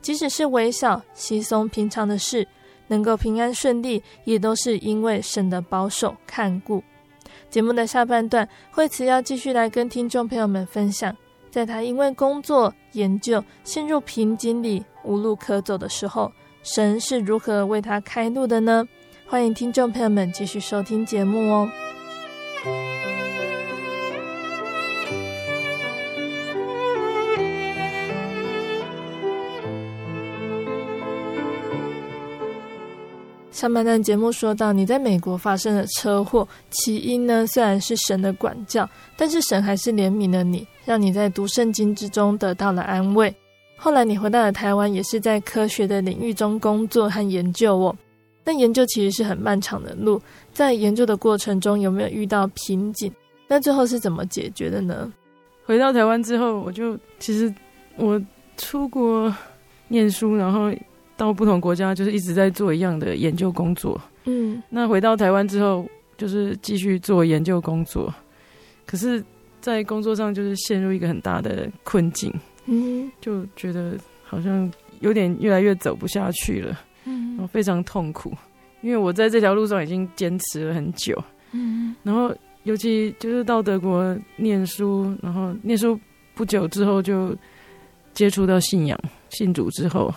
[0.00, 2.48] 即使是微小、稀松平常的事，
[2.86, 6.82] 能够平安顺利，也都是因为神的保守看顾。
[7.50, 11.14] 节目的下半段，惠慈要继续来跟听众朋友们分享，
[11.50, 18.82] 在他因为工作研究陷入瓶颈里无路可走的时候，神是如何为他开路的呢？
[19.26, 21.68] 欢迎听众朋友们继续收听节目哦。
[33.60, 43.30] 上半段节目说到，你在美国发生了车祸，起因呢，虽然是神的管教，但是神还是怜悯了你，让你在读圣经之中得到了安慰。
[43.76, 47.94] 后来你回到了台湾，也是在科学的领域中工作和研究哦。
[48.42, 50.18] 但研究其实是很漫长的路，
[50.54, 53.12] 在研究的过程中有没有遇到瓶颈？
[53.46, 55.12] 那最后是怎么解决的呢？
[55.66, 57.54] 回到台湾之后，我就其实
[57.96, 58.18] 我
[58.56, 59.30] 出国
[59.88, 60.72] 念书，然后。
[61.20, 64.00] 到不同国家，就是一直在做一样的研究工作。
[64.24, 68.12] 嗯，那回到台湾之后，就是继续做研究工作。
[68.86, 69.22] 可是，
[69.60, 72.32] 在工作上就是陷入一个很大的困境。
[72.64, 76.80] 嗯，就觉得好像有点越来越走不下去了。
[77.04, 78.32] 嗯，然后非常痛苦，
[78.80, 81.22] 因为我在这条路上已经坚持了很久。
[81.52, 86.00] 嗯，然后尤其就是到德国念书，然后念书
[86.34, 87.36] 不久之后就
[88.14, 90.10] 接触到信仰，信主之后。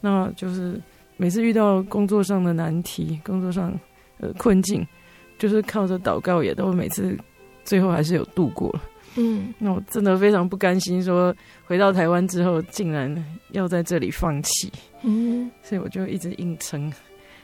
[0.00, 0.80] 那就是
[1.16, 3.72] 每次遇到工作上的难题、工作上
[4.20, 4.86] 呃困境，
[5.38, 7.16] 就是靠着祷告，也都每次
[7.64, 8.82] 最后还是有度过了。
[9.16, 11.34] 嗯，那我真的非常不甘心，说
[11.64, 13.12] 回到台湾之后，竟然
[13.50, 14.70] 要在这里放弃。
[15.02, 16.92] 嗯，所以我就一直硬撑。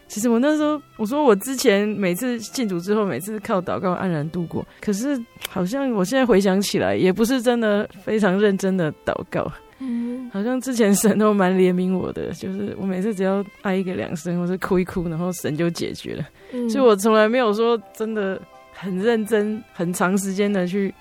[0.06, 9.50] 其实我那时候我说我之前每次进组之后，每次靠祷告安然度过，可是好像我现在回想起来，也不是真的非常认真的祷告。
[9.86, 16.24] 嗯，好像之前神都蛮怜悯我的，就是我每次只要哀一个两声，或是哭一哭，然后神就解决了。
[16.52, 18.40] 嗯，所以我从来没有说真的
[18.72, 20.92] 很认真、很长时间的去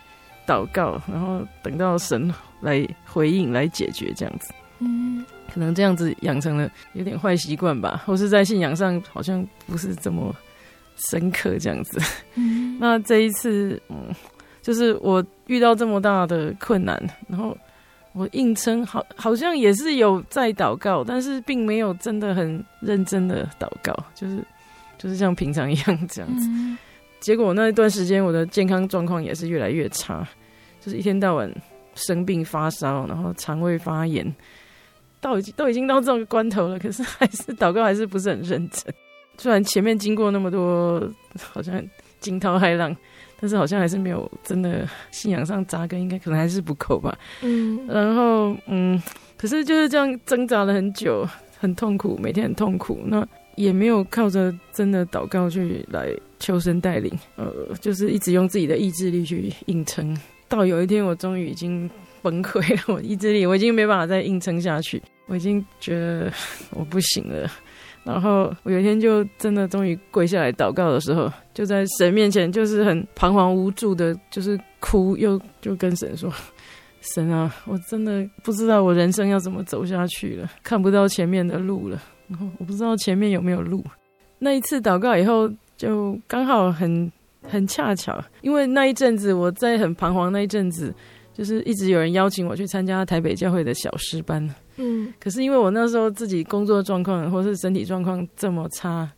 [0.45, 4.53] 祷告，然后等到神来回应、来解决这样子。
[4.79, 10.35] 嗯，可能这样子养成了有点坏习惯吧，或是在信仰上好像不是这么
[11.09, 11.99] 深刻这样子。
[12.35, 14.13] 嗯， 那这一次，嗯，
[14.61, 17.57] 就是我遇到这么大的困难，然后。
[18.13, 24.37] 我硬撑，好，好像也是有在祷告，但是并没有真的很认真的祷告，就是
[24.97, 26.47] 就是像平常一样这样子。
[26.49, 26.77] 嗯、
[27.19, 30.27] 结果那一段时间我的健康状况也是越来越差，
[30.79, 31.51] 就是一天到晚
[31.95, 34.33] 生病发烧，然后肠胃发炎，
[35.19, 38.93] 到已经都已经到这种关头了，可是还是祷告还是不是很认真。
[39.39, 41.01] 虽然前面经过那么多，
[41.51, 41.83] 好像
[42.19, 42.95] 惊涛骇浪，
[43.43, 47.13] 但是好像还是没有真的信仰上扎根，应该可能还是不够吧。
[47.41, 48.97] 嗯，然后嗯，
[49.35, 51.27] 可是就是这样挣扎了很久，
[51.59, 53.01] 很痛苦，每天很痛苦。
[53.05, 56.07] 那也没有靠着真的祷告去来
[56.39, 57.51] 求神带领，呃，
[57.81, 60.17] 就是一直用自己的意志力去硬撑。
[60.47, 61.89] 到有一天，我终于已经
[62.21, 66.31] 崩溃了，我意志力我已经没办法再硬撑下去，我已经觉得
[66.69, 67.51] 我不行了。
[68.03, 76.29] 然后我有一天就真的终于跪下来祷告的时候，就在神面前，就是很彷徨无助的，就是哭，又就跟神说
[76.99, 82.01] ：“神啊，我真的不知道我人生要怎么走下去了，看不到前面的路了。
[82.27, 83.83] 然后我不知道前面有没有路。”
[84.39, 87.09] 那一次祷告以后，就刚好很
[87.47, 90.93] 很恰巧，因为那一阵子我在很彷徨，那一阵子
[91.33, 94.53] 就是一直有人邀请我去参加台北教会的小诗班。
[94.77, 99.09] 嗯，可是因为我那时候自己工作状况或是身体状况这么差，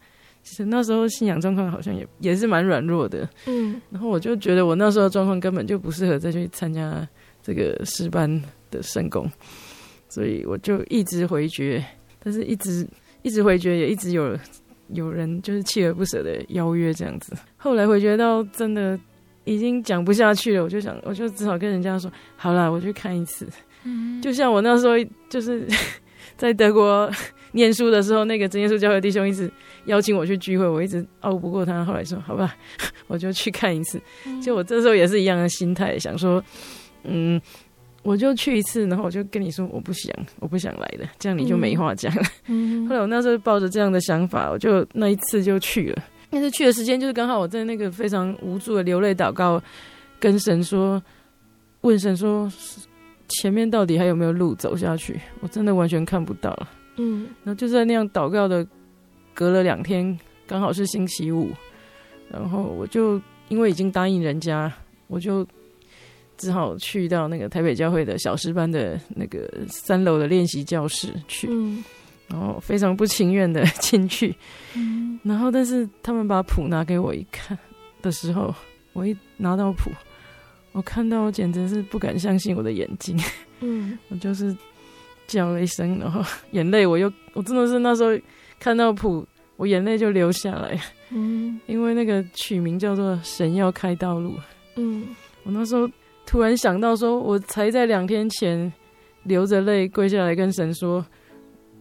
[0.43, 3.27] 其实那时候信仰状况好像也也是蛮软弱的。
[3.45, 7.07] 嗯，然后我就觉得我那时候状况根本就不适合再去参加
[7.41, 9.31] 这个师班的圣工，
[10.09, 11.83] 所以我就一直回绝，
[12.23, 12.85] 但是一直
[13.21, 14.37] 一直回绝，也一直有
[14.89, 17.33] 有人就是锲而不舍的邀约这样子。
[17.57, 18.99] 后来回绝到真的
[19.45, 23.47] 已经讲不下去了，我就想，我就只好跟人家说，好啦，我去看一次。
[24.21, 24.93] 就像我那时候
[25.29, 25.67] 就是
[26.37, 27.09] 在德国
[27.53, 29.49] 念书的时候，那个真耶稣教会弟兄一直
[29.85, 31.85] 邀请我去聚会，我一直拗不过他。
[31.85, 32.55] 后来说好吧，
[33.07, 34.01] 我就去看一次。
[34.43, 36.43] 就我这时候也是一样的心态，想说，
[37.03, 37.39] 嗯，
[38.03, 42.23] 我就去一次，然后我就跟你说我不想，我不想来的，这样你就没话讲了。
[42.89, 46.03] 后来我那时候抱着这样的想法，我就那一次就去了。
[46.29, 49.61] 但是去的时间就是刚好我在那个非常无助的流泪祷告，
[50.19, 51.01] 跟神说，
[51.81, 52.51] 问神说。
[53.27, 55.19] 前面到底还有没有路走下去？
[55.39, 56.69] 我真的完全看不到了。
[56.97, 58.65] 嗯，然后就在那样祷告的，
[59.33, 61.51] 隔了两天，刚好是星期五，
[62.29, 64.71] 然后我就因为已经答应人家，
[65.07, 65.45] 我就
[66.37, 71.47] 只好去到那个台北教会的小师班的那个三楼的练习教室去。
[71.49, 71.83] 嗯，
[72.27, 74.35] 然后非常不情愿的进去。
[74.75, 77.57] 嗯，然后但是他们把谱拿给我一看
[78.01, 78.53] 的时候，
[78.93, 79.91] 我一拿到谱。
[80.75, 83.17] 我看到，我简直是不敢相信我的眼睛。
[83.61, 84.53] 嗯， 我就是
[85.25, 88.09] 叫了一声，然后眼泪我又，我真的是那时候
[88.59, 90.77] 看到谱，我眼泪就流下来。
[91.11, 94.31] 嗯，因为那个取名叫做《神要开道路》。
[94.75, 95.07] 嗯，
[95.43, 95.89] 我那时候
[96.25, 98.69] 突然想到，说我才在两天前
[99.23, 101.05] 流着泪跪下来跟神说，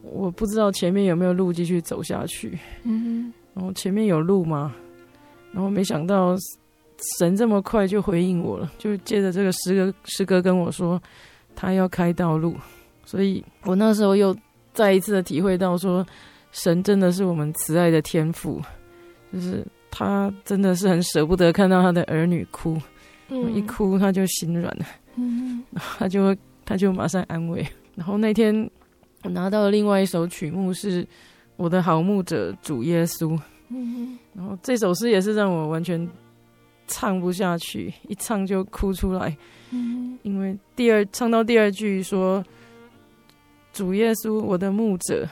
[0.03, 2.57] 我不知道前面有没有路继续走下去。
[2.85, 4.73] 嗯，然后前面有路吗？
[5.51, 6.37] 然后没想到。
[7.19, 11.01] 神这么快就回应我了，就借着这个诗歌，诗歌跟我说，
[11.55, 12.55] 他要开道路，
[13.05, 14.35] 所以我那时候又
[14.73, 16.07] 再一次的体会到说，
[16.53, 18.63] 神真的是我们慈爱的天父，
[19.33, 22.81] 就是他真的是很舍不得看到他的儿女哭，
[23.29, 25.63] 嗯、一哭他就心软了，嗯，
[25.99, 27.67] 他就会他就马上安慰。
[27.97, 28.71] 然后那天
[29.25, 31.07] 我拿到了另外一首曲目，是
[31.57, 36.09] 我的好牧者主耶稣，嗯，然后这首诗也是让我完全。
[36.87, 39.37] 唱不下去，一唱就哭出来。
[39.71, 42.45] 嗯，因为第二唱到第二句说
[43.73, 45.27] ：“主耶稣，我的牧者，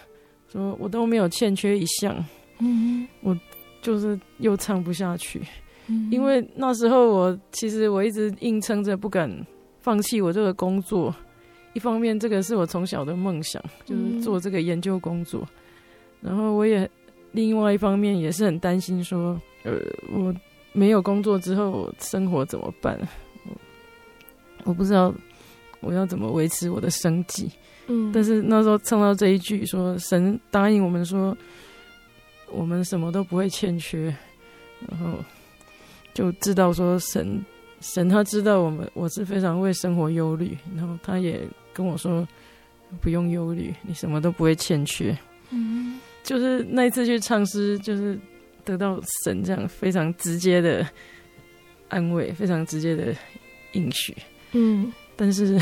[0.50, 2.24] 说我都没有欠缺一项。”
[2.58, 3.38] 嗯，我
[3.80, 5.42] 就是又唱不下去。
[5.86, 9.30] 嗯，因为那时候我其实我一直硬撑着，不敢
[9.80, 11.14] 放弃我这个工作。
[11.74, 15.46] 一方面，这个是我从小的梦想，就是做这个研究工作。
[16.20, 16.88] 然后我也
[17.32, 19.72] 另外一方面也是很担心，说呃
[20.12, 20.34] 我。
[20.72, 22.98] 没有工作之后，我生活怎么办？
[23.44, 23.52] 我
[24.64, 25.12] 我不知道
[25.80, 27.50] 我要怎么维持我的生计。
[27.88, 31.36] 嗯，但是那时候唱到这一句，说神答应我们说，
[32.50, 34.04] 我们什么都不会欠缺，
[34.88, 35.18] 然后
[36.14, 37.44] 就知道说神
[37.80, 41.40] 神他知道我们我是非常为生活忧虑，然后他也
[41.74, 42.26] 跟我说
[43.00, 45.16] 不用忧虑，你什么都不会欠缺。
[45.50, 48.18] 嗯，就是那一次去唱诗，就是。
[48.64, 50.86] 得到神这样非常直接的
[51.88, 53.14] 安慰，非常直接的
[53.72, 54.16] 应许。
[54.52, 55.58] 嗯，但是，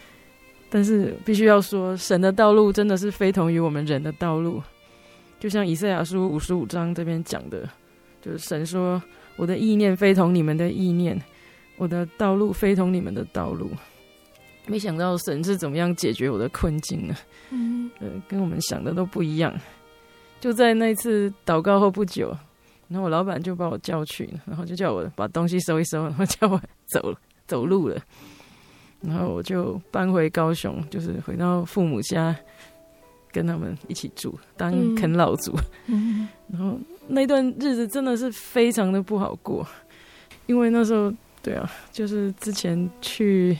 [0.68, 4.62] 但是必须要说，神的道路真的是非同于我们人的道路。
[5.40, 7.68] 就像以赛亚书五十五章这边讲的，
[8.22, 9.02] 就是神说
[9.36, 11.20] ：“我的意念非同你们的意念，
[11.76, 13.70] 我的道路非同你们的道路。”
[14.66, 17.14] 没想到神是怎么样解决我的困境呢？
[17.50, 19.54] 嗯，呃，跟我们想的都不一样。
[20.44, 22.28] 就在那次祷告后不久，
[22.88, 27.14] 然后我老板就把我叫去，然后就叫我把东西收一收， 然后叫我走
[27.46, 27.96] 走路了。
[29.00, 32.36] 然后我就搬回高雄，就是回到父母家，
[33.32, 35.56] 跟他们一起住，当啃老族。
[35.86, 36.78] 嗯，然后
[37.08, 39.66] 那段日子真的是非常的不好过，
[40.44, 41.10] 因为那时候，
[41.42, 43.56] 对啊，就是之前去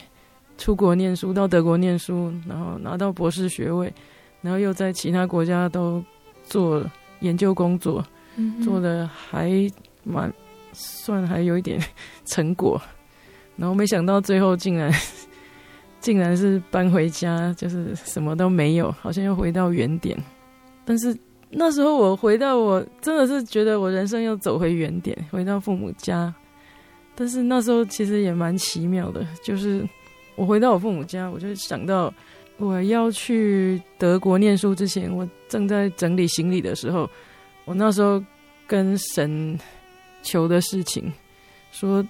[0.59, 3.91] 出国念书，到德国念书，然后拿到博士学位，
[4.43, 6.05] 然后又在其他国家都
[6.45, 6.85] 做
[7.21, 8.05] 研究工作，
[8.37, 9.51] 嗯，做的还
[10.03, 10.33] 蛮
[10.73, 11.83] 算还有一点
[12.25, 12.81] 成果，
[13.57, 14.93] 然后没想到最后竟然。
[16.05, 20.15] 竟然是搬回家，就是什么都没有，好像又回到原点。
[20.85, 21.17] 但是
[21.49, 26.35] 那时候我回到，我真的是觉得我人生又走回原点，回到父母家。
[27.15, 29.83] 但是那时候其实也蛮奇妙的，就是
[30.37, 32.13] 我回到我父母家，我就想到
[32.59, 37.09] 我要去德国念书之前，我正在整理行李的时候，
[37.65, 38.21] 我那时候
[38.67, 39.57] 跟神
[40.25, 41.13] 求的事情，
[41.71, 42.05] 说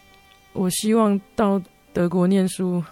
[0.54, 1.60] 我希望到
[1.92, 2.82] 德国念书。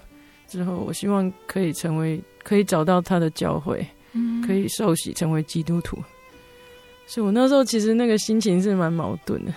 [0.47, 3.83] 之后，我希望可以成为，可以找到他的教会，
[4.13, 5.97] 嗯，可以受洗成为基督徒。
[7.07, 9.55] 所以我那时候其实那个心情是蛮矛盾的。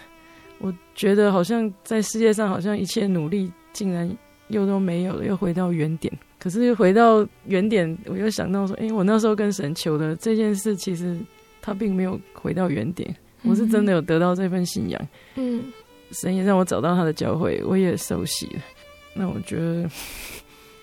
[0.59, 4.09] 我觉得好像在世界上，好像一切努力竟然
[4.49, 6.13] 又都没有了，又回到原点。
[6.39, 11.17] 可是又回到原点，我又想到说，哎，我那时候跟神求的这件事，其实
[11.61, 13.15] 他并没有回到原点。
[13.43, 15.63] 我是真的有得到这份信仰，嗯，
[16.11, 18.61] 神也让我找到他的教会，我也受洗了。
[19.13, 19.89] 那我觉得。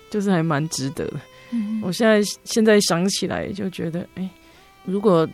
[0.09, 1.13] 就是还蛮值得的。
[1.49, 4.29] 嗯，我现在现在想起来就觉得，哎，
[4.85, 5.27] 如果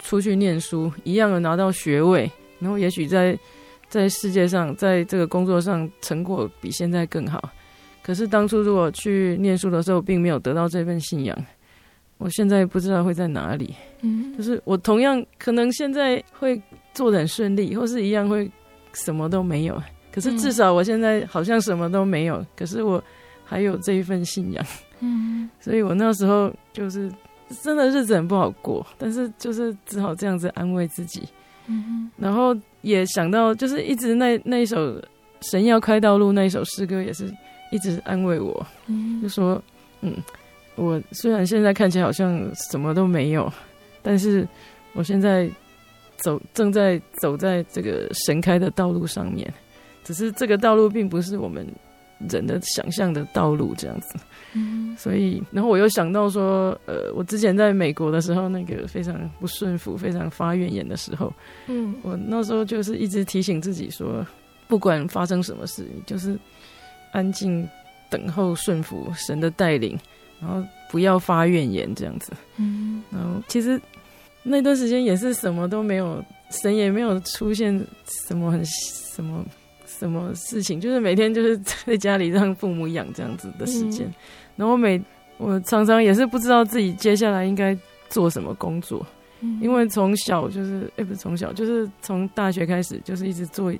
[0.00, 3.38] 出去念书，一样有拿到学位，然后也许在
[3.88, 7.48] 在世界上，在这个工作上成果比现在更好。
[8.08, 11.36] 可是当初如果去念书的时候，并没有得到这份信仰，
[12.16, 13.74] 我现在不知道会在哪里。
[14.00, 16.58] 嗯，就是我同样可能现在会
[16.94, 18.50] 做的很顺利，或是一样会
[18.94, 19.78] 什么都没有。
[20.10, 22.42] 可是至少我现在好像什么都没有。
[22.56, 23.02] 可是我。
[23.50, 24.62] 还有这一份信仰，
[25.00, 27.10] 嗯，所以我那时候就是
[27.62, 31.22] 真的日子很不好过，但是就是只好这样子安慰自己，
[31.66, 35.02] 嗯，然后也想到就是一直那那一首
[35.40, 37.24] 神要开道路那一首诗歌也是
[37.70, 39.62] 一直安慰我，嗯，就说
[40.00, 40.14] 嗯，
[40.76, 43.52] 我虽然现在看起来好像什么都没有，
[44.02, 44.46] 但是
[44.94, 45.50] 我现在
[46.16, 49.52] 走正在走在这个神开的道路上面，
[50.04, 51.66] 只是这个道路并不是我们。
[52.28, 54.16] 人的想象的道路这样子，
[54.52, 61.32] 嗯，所以，然后我又想到说，呃，我之前在美国的时候，那个非常不顺服、非常发怨言的时候，
[61.68, 64.26] 嗯，我那时候就是一直提醒自己说，
[64.66, 66.36] 不管发生什么事，就是
[67.12, 67.68] 安静
[68.08, 69.98] 等候顺服神的带领，
[70.40, 73.80] 然后不要发怨言这样子，嗯，然后其实
[74.42, 77.78] 那段时间也是什么都没有，神也没有出现
[78.26, 79.44] 什么很什么。
[79.90, 80.80] 什么事情？
[80.80, 84.14] 就是每天就是在家里让父母养这样子的时间，嗯、
[84.54, 85.02] 然后每
[85.38, 87.76] 我常常也是不知道自己接下来应该
[88.08, 89.04] 做什么工作，
[89.40, 93.74] 嗯、因为从小就是哎、欸、不是从小就是从大学开始就是一直做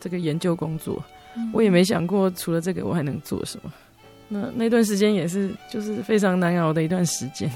[0.00, 1.12] 这个研究工作，嗯、
[1.52, 3.72] 我也没想过除了这个我还能做什么。
[4.28, 7.50] 那那段时间也是就是非常难熬的一段时间，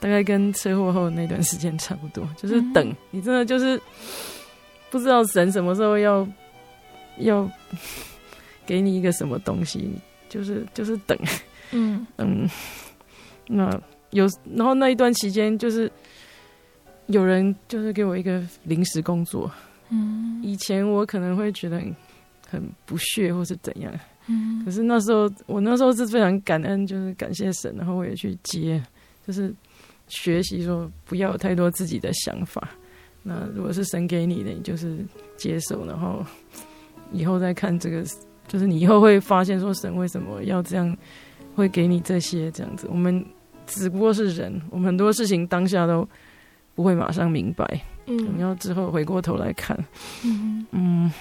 [0.00, 3.80] 大概跟车祸后那段时间差不多， 就是等、嗯、你真的就是
[4.90, 6.26] 不知道神什么时候要。
[7.18, 7.48] 要
[8.66, 9.88] 给你一个什么东西，
[10.28, 11.16] 就是就是等，
[11.70, 12.04] 嗯。
[12.16, 12.50] 嗯，
[13.46, 13.80] 那
[14.10, 15.88] 有然后那一段期间，就是
[17.06, 19.48] 有人就是给我一个临时工作，
[19.90, 21.80] 嗯，以前我可能会觉得
[22.48, 23.92] 很，不屑或是怎样，
[24.26, 28.82] 嗯，可是那时候我那时候是非常感恩，就是感谢神，然后我也去接，
[29.26, 29.54] 就是
[30.08, 32.70] 学习说不要有太多自己的想法，
[33.22, 34.98] 那如果是神给你的，你就是
[35.36, 36.24] 接受，然后。
[37.12, 38.02] 以后再看这个，
[38.48, 40.96] 就是你以后会发现说，神为什么要这样，
[41.54, 42.88] 会给你这些这样子。
[42.90, 43.24] 我们
[43.66, 46.08] 只不过是人，我们很多事情当下都
[46.74, 47.64] 不会马上明白，
[48.06, 49.78] 嗯，你要之后回过头来看，
[50.24, 51.12] 嗯嗯，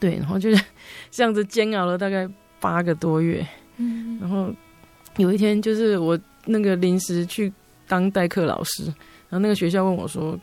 [0.00, 0.64] 对，然后就是
[1.10, 2.28] 这样子煎熬了大概
[2.60, 3.46] 八个多月，
[3.76, 4.52] 嗯，然后
[5.16, 7.52] 有一天就是我那个临时去
[7.86, 8.84] 当代课老师，
[9.28, 10.38] 然后那个学校问我说，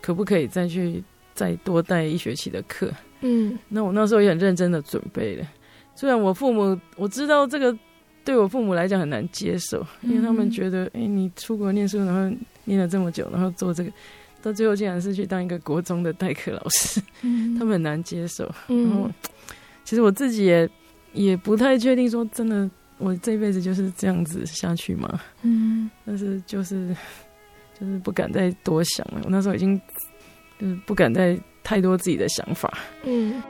[0.00, 1.02] 可不可以再去
[1.34, 2.90] 再多带一学期的课？
[3.20, 5.46] 嗯，那我那时候也很认真的准备了，
[5.94, 7.76] 虽然我父母我知道这个
[8.24, 13.90] 对我父母来讲很难接受，因为他们觉得，哎、欸，你出国念书，然后念了这么久，然后做这个，
[14.44, 18.44] 到最后竟然是去当一个国中的代课老师，嗯， 他们很难接受。
[18.68, 19.10] 嗯，然后
[19.84, 20.68] 其实我自己也
[21.14, 25.20] 也不太确定，说真的，我这辈子就是这样子下去吗？
[25.42, 26.94] 嗯， 但是就是
[27.80, 29.22] 就是不敢再多想了。
[29.24, 29.80] 我那时候已经
[30.60, 31.38] 就是不敢再。
[31.66, 32.70] 太多自己的想法。
[33.04, 33.42] 嗯。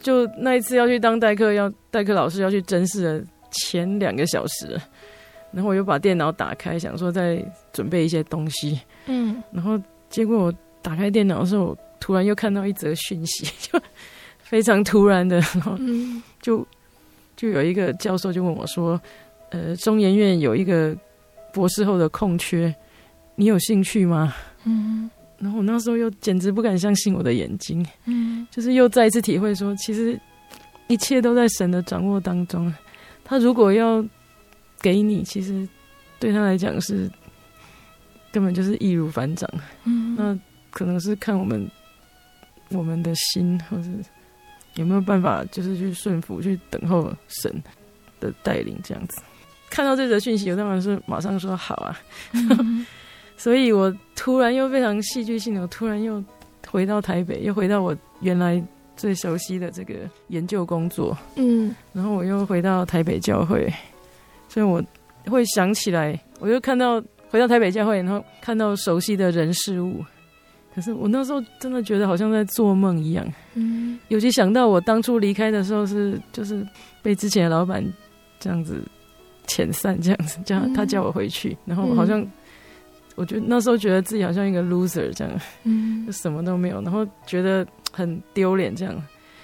[0.00, 4.78] 就那一次要去当代课，要代课老师要去甄试的前两个小时，
[5.52, 8.80] 然后我又把电脑打开，想说再准备一些东西。
[9.06, 13.80] 嗯，然后结果我打开电脑的时候，我突然又看到一则讯息， 就
[14.38, 15.76] 非常突然的，然后
[16.40, 16.66] 就
[17.36, 19.00] 就有一个教授就问我说
[19.50, 20.96] ：“呃，中研院有一个
[21.52, 22.74] 博士后的空缺，
[23.36, 24.34] 你有兴趣吗？”
[24.64, 25.10] 嗯。
[25.40, 30.20] 然后我那时候又简直不敢相信我的眼睛，嗯，就是又再一次体会说，其实
[30.86, 32.72] 一切都在神的掌握当中。
[33.24, 34.04] 他如果要
[34.82, 35.66] 给你，其实
[36.18, 37.10] 对他来讲是
[38.30, 39.48] 根本就是易如反掌，
[39.84, 40.38] 嗯，那
[40.70, 41.66] 可能是看我们
[42.68, 43.90] 我们的心，或是
[44.74, 47.50] 有没有办法，就是去顺服，去等候神
[48.20, 49.22] 的带领这样子。
[49.70, 51.98] 看到这则讯息，我当然是马上说好啊。
[52.32, 52.84] 嗯
[53.40, 56.22] 所以我突然又非常戏剧性的，我突然又
[56.68, 58.62] 回到台北，又回到我原来
[58.98, 59.94] 最熟悉的这个
[60.28, 63.72] 研究工作，嗯，然后我又回到台北教会，
[64.46, 64.84] 所以我
[65.24, 70.04] 会想起来，我又看到回到台北教会，然后看到熟悉的人事物，
[70.74, 76.62] 可是我那时候真的觉得好像在做梦一样，嗯，尤其想到我当初离开的时候是就是
[77.00, 77.82] 被之前的老板
[78.38, 78.82] 这样子
[79.46, 82.22] 遣散，这样子叫他叫我回去，然后好像。
[83.20, 88.94] 我觉得那时候觉得自己好像一个 loser 这样，嗯，就什么都没有，然后觉得很丢脸这样，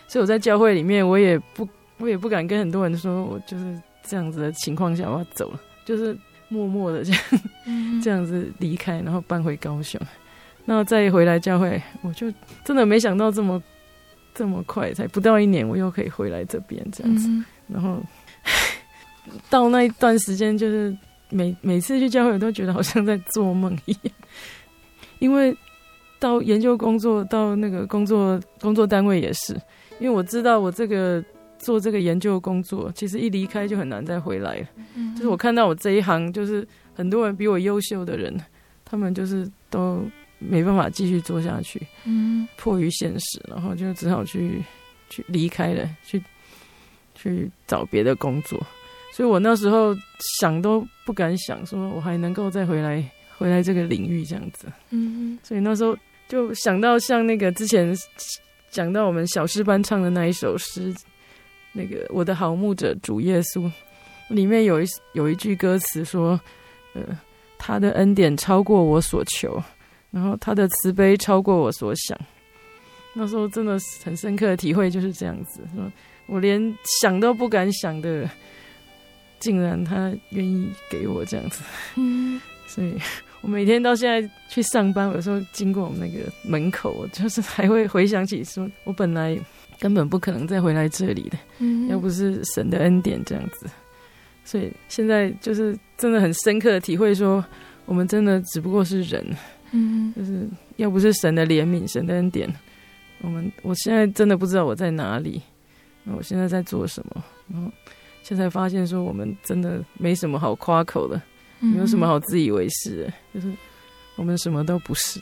[0.08, 1.68] 所以我在教会里面，我也不，
[1.98, 6.16] 我也不敢跟很多人说我就是这样子的情况下我要走了，就是
[6.48, 7.22] 默默的这样，
[7.66, 10.00] 嗯、这样子离开，然后搬回高雄，
[10.64, 12.32] 那再回来教会，我就
[12.64, 13.62] 真的没想到这么
[14.34, 18.02] 这么快，才不到一年，我又可以回来这边这样子，嗯、然后
[19.50, 20.96] 到那一段时间就是。
[21.30, 24.12] 每每次去教会，都觉得好像在做梦一样，
[25.18, 25.56] 因为
[26.18, 29.52] 到研究工作，到那个工作工作单位也是，
[29.98, 31.22] 因为我知道我这个
[31.58, 34.66] 做这个研究工作，其实一离开就很难再回来了。
[34.94, 38.34] 嗯，就是我看到我这一行，就是很多人比我优秀的人，
[38.84, 40.02] 他们就是都
[40.38, 44.62] 没办法继续做下去，嗯，迫于现实，然后就只好去
[45.10, 46.22] 去离开了，去
[47.14, 48.64] 去找别的工作。
[49.16, 49.96] 所以我那时候
[50.38, 53.02] 想都不敢想，说我还能够再回来
[53.38, 54.70] 回来这个领域这样子。
[54.90, 55.96] 嗯，所以那时候
[56.28, 57.96] 就想到像那个之前
[58.70, 60.94] 讲到我们小诗班唱的那一首诗，
[61.72, 63.72] 那个我的好牧者主耶稣，
[64.28, 66.38] 里面有一有一句歌词说，
[66.92, 67.18] 呃，
[67.56, 69.58] 他的恩典超过我所求，
[70.10, 72.20] 然后他的慈悲超过我所想。
[73.14, 75.90] 那时候真的很深刻的体会就是这样子，说
[76.26, 76.60] 我连
[77.00, 78.28] 想都不敢想的。
[79.38, 81.62] 竟然他愿意给我这样子，
[81.96, 82.94] 嗯，所以
[83.42, 89.38] 我每天到现在去上班，有时候经过我们那个门口，我就是还会回想起，说我本来
[89.78, 93.66] 根本不可能再回来这里的，嗯，要不是神的恩典这样子，
[94.44, 97.44] 所以现在就是真的很深刻的体会，说
[97.84, 99.24] 我们真的只不过是人，
[99.72, 102.52] 嗯，就是要不是神的怜悯、神的恩典，
[103.20, 105.42] 我们我现在真的不知道我在哪里，
[106.04, 107.70] 那我现在在做什么，然后。
[108.26, 111.22] 现在发现说，我们真的没什么好夸口的，
[111.60, 113.56] 没有什么好自以为是的，就是
[114.16, 115.20] 我们什么都不是。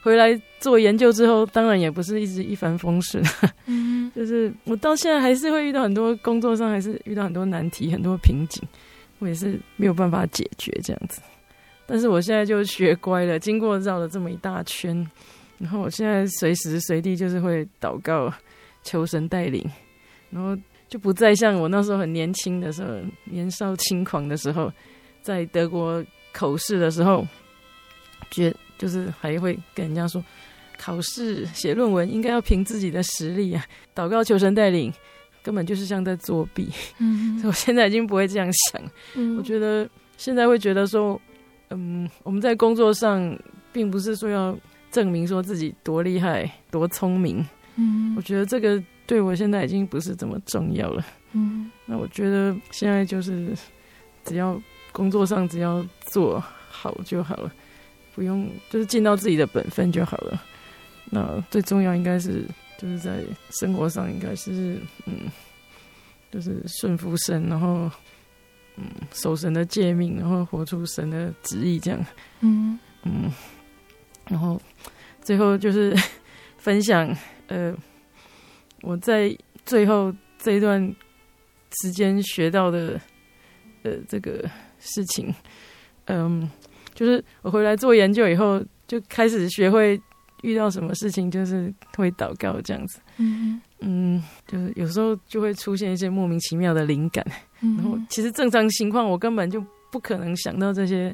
[0.00, 3.20] 回来做研究之后，当然也不是一直一帆风顺，
[4.14, 8.62] 就是我到现在还是会遇到很多工作上，还是遇到很多难题、很多瓶颈，
[9.18, 11.20] 我也是没有办法解决这样子。
[11.84, 15.04] 但是我现在就学乖了，经过绕了这么一大圈，
[15.58, 18.32] 然后我现在随时随地就是会祷告，
[18.84, 19.68] 求神带领，
[20.30, 20.56] 然后。
[20.88, 22.90] 就不再像我那时候很年轻的时候，
[23.24, 24.72] 年少轻狂的时候，
[25.20, 27.26] 在德国口试的时候，
[28.30, 30.22] 觉就是还会跟人家说，
[30.78, 33.64] 考试写论文应该要凭自己的实力啊，
[33.94, 34.92] 祷告求神带领，
[35.42, 36.68] 根本就是像在作弊。
[36.98, 38.80] 嗯，所 以我现在已经不会这样想。
[39.14, 41.20] 嗯，我觉得现在会觉得说，
[41.70, 43.36] 嗯，我们在工作上
[43.72, 44.56] 并不是说要
[44.92, 47.44] 证明说自己多厉害、多聪明。
[47.74, 48.80] 嗯，我觉得这个。
[49.06, 51.04] 对我现在已经不是这么重要了。
[51.32, 53.54] 嗯，那我觉得现在就是
[54.24, 54.60] 只要
[54.92, 57.52] 工作上只要做好就好了，
[58.14, 60.42] 不用就是尽到自己的本分就好了。
[61.10, 62.44] 那最重要应该是
[62.78, 65.30] 就是在生活上应该是嗯，
[66.32, 67.90] 就是顺服神，然后
[68.76, 72.06] 嗯守神的诫命，然后活出神的旨意这样。
[72.40, 73.30] 嗯嗯，
[74.28, 74.60] 然后
[75.22, 75.94] 最后就是
[76.58, 77.14] 分享
[77.46, 77.72] 呃
[78.82, 80.94] 我在最后这一段
[81.82, 83.00] 时间学到的
[83.82, 84.48] 呃这个
[84.78, 85.34] 事情，
[86.06, 86.48] 嗯，
[86.94, 90.00] 就是我回来做研究以后就开始学会。
[90.42, 93.60] 遇到什么事情就是会祷告这样子，嗯。
[93.80, 97.26] 嗯，就是有时候就会出现一些莫名其妙的灵感，
[97.62, 101.12] 嗯、然后其实正常情况我根本就不可能想到这些，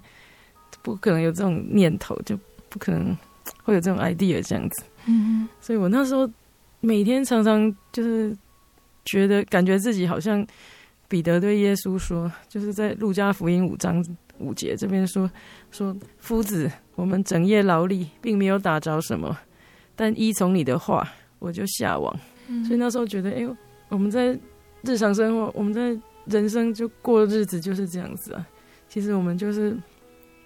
[0.82, 2.38] 不可能有这种念头，就
[2.68, 3.16] 不可能
[3.62, 6.28] 会有这种 idea 这样子，嗯，所以我那时候
[6.82, 8.36] 每天常常就是
[9.04, 10.46] 觉得感觉自己好像
[11.08, 14.04] 彼得对耶稣说，就是在路加福音五章
[14.38, 15.30] 五节这边说
[15.70, 16.70] 说夫子。
[16.94, 19.34] 我们整夜劳力，并没有打着什么，
[19.96, 21.08] 但依从你的话，
[21.38, 22.14] 我就下网。
[22.48, 23.56] 嗯、所以那时候觉得，哎呦，
[23.88, 24.38] 我们在
[24.82, 28.46] 日常生活，我们在人生就过日子就是这样子啊。
[28.90, 29.74] 其实我们就是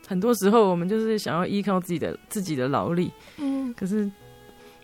[0.06, 4.08] 很多时候，我们就是想要依靠自己的自己的劳力，嗯，可是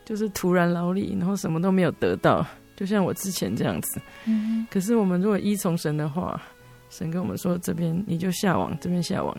[0.04, 2.46] 就是徒然劳力，然后什么都没有得到，
[2.76, 4.00] 就像我之前这样子。
[4.26, 6.40] 嗯，可是我们如果依从神的话，
[6.90, 9.36] 神跟我们说，这边你就下网，这边下网。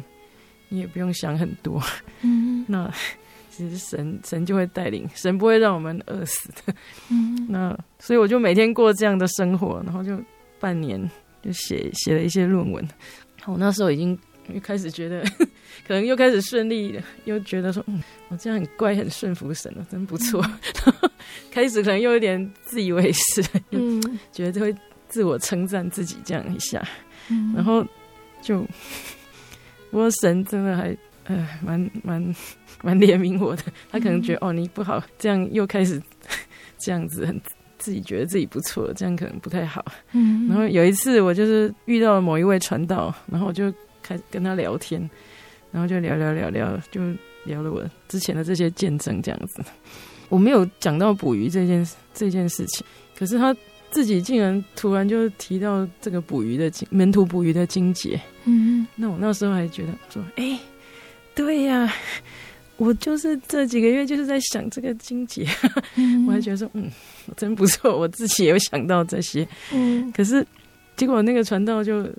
[0.70, 1.80] 你也不用想很多，
[2.22, 2.92] 嗯，那
[3.52, 6.50] 其实神神就会带领，神不会让我们饿死。
[6.66, 6.74] 的，
[7.12, 10.20] 嗯，那所以我就每天过这样的生活，然后就
[10.60, 11.00] 半年
[11.44, 12.84] 就写写了一些论文，
[13.46, 14.18] 我那时候已经
[14.52, 15.24] 又开始觉得，
[15.88, 20.44] 可能又开始顺利了，又觉得说，嗯，我这样很乖，很顺服神了，真不错，
[20.86, 21.12] 嗯、
[21.52, 24.76] 开始可能又有点自以为是，嗯，觉得会
[25.08, 26.86] 自我称赞自己这样一下，
[27.30, 27.86] 嗯，然后
[28.42, 28.66] 就。
[29.92, 32.36] 不过神真的还，呃，蛮蛮
[32.82, 33.62] 蛮怜悯我的。
[33.92, 36.02] 他可能觉得、嗯、哦，你不好，这样又开始
[36.82, 37.40] 这样子，很
[37.78, 39.86] 自己觉得自己不错，这样可能不太好。
[40.14, 40.48] 嗯。
[40.48, 43.72] 然后有一次，我就是遇到了某一位传道，然后我就
[44.04, 45.10] 开始跟他聊天，
[45.72, 47.02] 然后就聊聊聊聊，就
[47.46, 49.64] 聊了我之前的这些见证，这样子。
[50.30, 52.86] 我没有讲到捕鱼这件这件事情，
[53.18, 53.56] 可是他。
[53.94, 60.60] 自己竟然突然就提到这个捕鱼的经门徒捕鱼的经节，嗯，那我那时候还觉得说，哎、欸，
[61.36, 61.94] 对呀、啊，
[62.78, 65.48] 我就是这几个月就是在想这个经节，
[65.94, 66.90] 嗯、 我还觉得说，嗯，
[67.38, 70.44] 真不错，我自己也有想到这些，嗯，可是
[70.96, 72.10] 结果那个传道就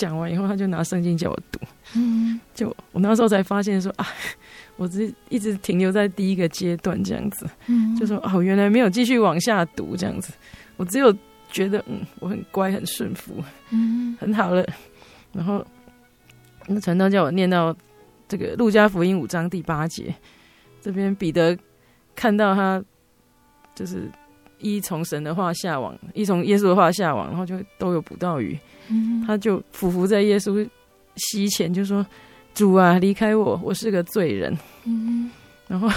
[0.00, 1.60] 讲完以后，他就拿圣经叫我读，
[1.94, 4.06] 嗯，就我那时候才发现说啊，
[4.76, 10.32] 我只一直停留在第一个阶段这样子，嗯，就说哦，原来没有继续往下读这样子。
[10.78, 11.14] 我只有
[11.52, 14.66] 觉得，嗯，我很乖，很顺服，嗯，很好了。
[15.34, 15.62] 然后
[16.66, 17.76] 那传道叫我念到
[18.26, 20.14] 这个《路加福音》五章第八节，
[20.80, 21.56] 这边彼得
[22.16, 22.82] 看到他
[23.74, 24.10] 就是
[24.58, 28.58] 一从神的话下网，一从耶稣的话下网，然后就都有捕到鱼，
[28.90, 30.68] 嗯，他就俯伏在耶稣
[31.16, 32.04] 膝前，就说
[32.54, 35.30] ：“主啊，离开我，我是个罪人。”嗯，
[35.68, 35.88] 然后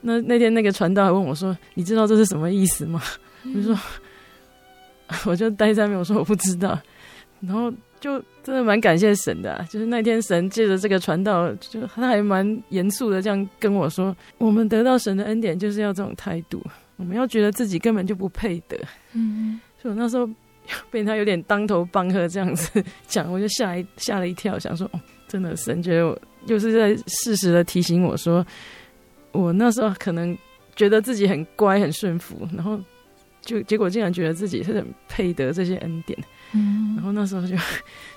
[0.00, 3.02] 那那天那个传道还问我说：“你知道这是什么意思吗？”
[3.44, 3.78] 我就说，
[5.26, 6.78] 我就待在那边，我说我不知道，
[7.40, 16.62] 然后就真的蛮感谢神的啊，就是那天神借着这个传道，就他还蛮严肃的这样跟我说，我们得到神的恩典就是要这种态度，
[16.96, 18.76] 我们要觉得自己根本就不配得。
[19.14, 20.28] 嗯，所以我那时候
[20.90, 28.46] 被他有点当头棒喝这样子讲，我就吓一吓了一跳，想说哦，真的神觉得我就是在适时的提醒我说，
[29.32, 30.36] 我那时候可能
[30.76, 32.80] 觉得自己很乖很顺服，然后。
[33.42, 36.16] 就结果竟然觉得自己是很配得这些恩典，
[36.52, 37.56] 嗯，然后那时候就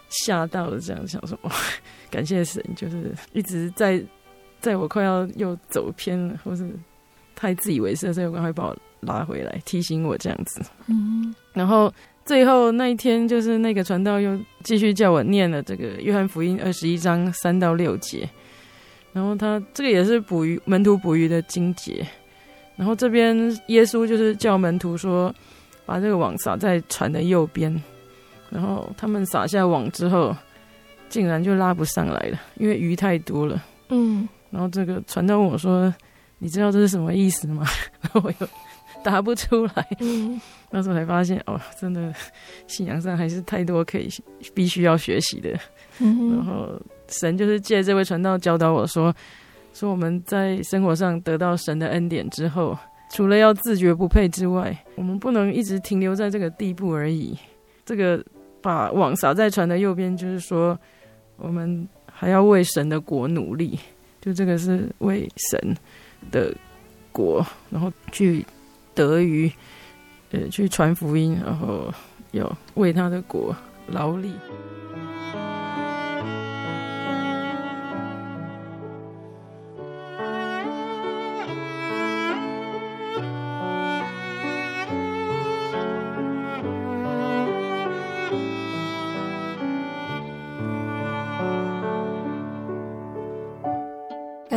[0.09, 1.51] 吓到了，这样想说哇，
[2.11, 4.03] 感谢神，就是一直在
[4.59, 6.69] 在我快要又走偏了，或是
[7.35, 11.91] 太自以为是的时候，赶快把我拉回来，提醒我这样子，嗯，然后
[12.25, 18.27] 最后那一天，就是那个传道又继续叫我念了这个约翰福音二十一章三到六节，
[19.11, 22.05] 然后他这个也是捕鱼门徒捕鱼的经节。
[22.75, 25.33] 然后这边耶稣就是叫门徒说，
[25.85, 27.81] 把这个网撒在船的右边。
[28.49, 30.35] 然后他们撒下网之后，
[31.09, 33.63] 竟然就拉不上来了，因为鱼太多了。
[33.89, 34.27] 嗯。
[34.49, 35.93] 然后这个传道问我说
[36.37, 37.65] ：“你知道这是什么意思吗？”
[38.01, 38.47] 然后我又
[39.03, 39.87] 答不出来。
[39.99, 40.39] 嗯。
[40.71, 42.13] 那时候才发现，哦，真的
[42.65, 44.09] 信仰上还是太多可以
[44.53, 45.49] 必须要学习的。
[45.99, 46.35] 嗯。
[46.35, 49.13] 然后神就是借这位传道教导我说。
[49.75, 52.77] 说我们在生活上得到神的恩典之后，
[53.09, 57.35] 除了要自觉不配之外，我们不能一直停留在这个地步而已。
[57.83, 58.23] 这个
[58.61, 60.79] 把网撒在船的右边，就是说
[61.37, 63.79] 我们还要为神的国努力。
[64.21, 65.75] 就这个是为神
[66.29, 66.55] 的
[67.11, 68.45] 国，然后去
[68.93, 69.51] 得鱼，
[70.31, 71.93] 呃，去传福音，然后
[72.31, 73.55] 要为他的国
[73.87, 74.33] 劳力。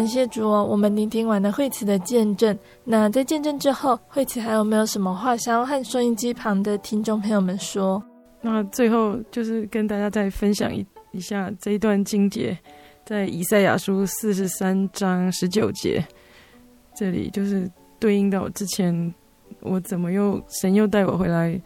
[0.07, 2.57] 谢主哦，我们聆听完了惠慈的见证。
[2.85, 8.03] 那在见证之后，惠慈还有没有什么话想要和收音机旁的听众朋友们说？
[8.41, 12.57] 那最后就是跟大家再分享一一下这一段经节，
[13.05, 16.05] 在以赛亚书四十三章十九节，
[16.95, 19.15] 这里就是对应到之前
[19.61, 21.61] 我怎么又神又带我回来，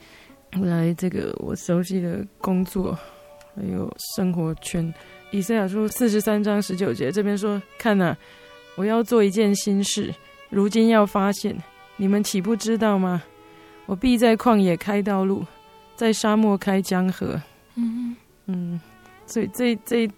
[0.53, 2.97] 回来这个我熟悉的工作
[3.55, 4.93] 还有生活圈。
[5.33, 8.17] 以赛亚书四十三章十九节，这边说：“看呐，
[8.75, 10.13] 我要做一件新事，
[10.49, 11.57] 如今要发现，
[11.97, 13.23] 你们岂不知道吗？
[13.87, 15.45] 我必在旷野开道路，
[15.95, 17.41] 在沙漠开江河。”
[17.77, 18.17] 嗯
[18.47, 18.81] 嗯，
[19.25, 20.11] 所以这这一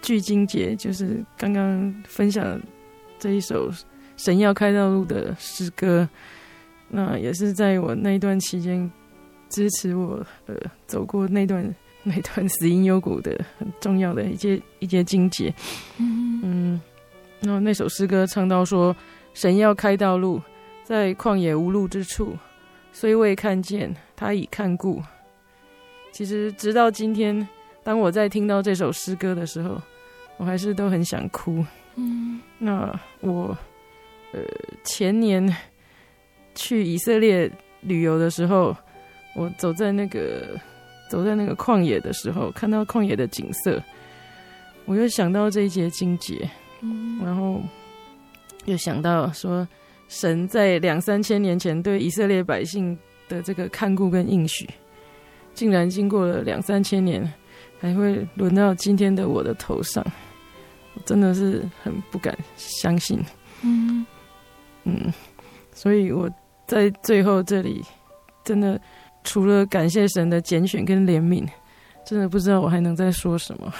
[0.00, 2.58] 句经节就是刚刚分享
[3.18, 3.70] 这一首
[4.16, 6.08] 神要开道路的诗歌，
[6.88, 8.90] 那也是在我那一段期间
[9.50, 10.54] 支持我呃
[10.86, 11.74] 走过那段。
[12.04, 15.52] 那段死因幽谷的很重要的一些一些经节，
[15.98, 16.80] 嗯嗯，
[17.40, 18.96] 然后那首诗歌唱到说
[19.34, 20.40] ：“神要开道路，
[20.84, 22.34] 在旷野无路之处，
[22.92, 25.02] 虽未看见，他已看顾。”
[26.12, 27.46] 其实直到今天，
[27.82, 29.80] 当我在听到这首诗歌的时候，
[30.38, 31.62] 我还是都很想哭。
[31.96, 33.56] 嗯，那我
[34.32, 34.40] 呃
[34.84, 35.54] 前年
[36.54, 38.74] 去以色列旅游的时候，
[39.34, 40.58] 我走在那个。
[41.08, 43.82] 走在那个旷野的时候，看到旷野的景色，
[44.84, 46.48] 我又想到这一节经节，
[46.80, 47.60] 嗯，然后
[48.66, 49.66] 又想到说，
[50.08, 52.96] 神在两三千年前对以色列百姓
[53.28, 54.68] 的这个看顾跟应许，
[55.54, 57.32] 竟然经过了两三千年，
[57.80, 60.04] 还会轮到今天的我的头上，
[60.94, 63.18] 我真的是很不敢相信，
[63.62, 64.06] 嗯
[64.84, 65.12] 嗯，
[65.72, 66.30] 所以我
[66.66, 67.82] 在最后这里
[68.44, 68.80] 真的。
[69.28, 71.46] 除了感谢神的拣选跟怜悯，
[72.02, 73.70] 真的不知道我还能再说什么。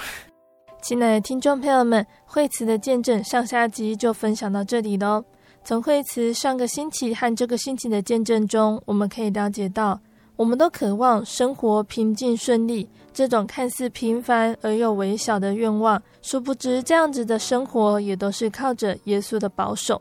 [0.79, 5.25] 亲爱的听众朋友们，惠慈的见证上下集就分享到这里喽。
[5.63, 9.99] 从惠慈上个星期和这个星期的见证中，我们可以了解到，
[10.35, 19.99] 我们都渴望生活平静顺利，这种看似平凡而又微小的愿望，殊不知这样子的生活也都是靠着耶稣的保守。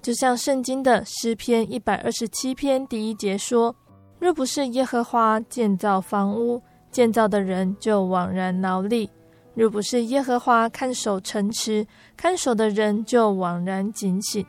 [0.00, 3.74] 就像圣经的诗篇一百二十七篇第一节说。
[4.18, 6.60] 若不是耶和华建造房屋，
[6.90, 9.08] 建造的人就枉然劳力；
[9.54, 14.44] 若不是耶和华看守城池，看守的人就枉然警醒。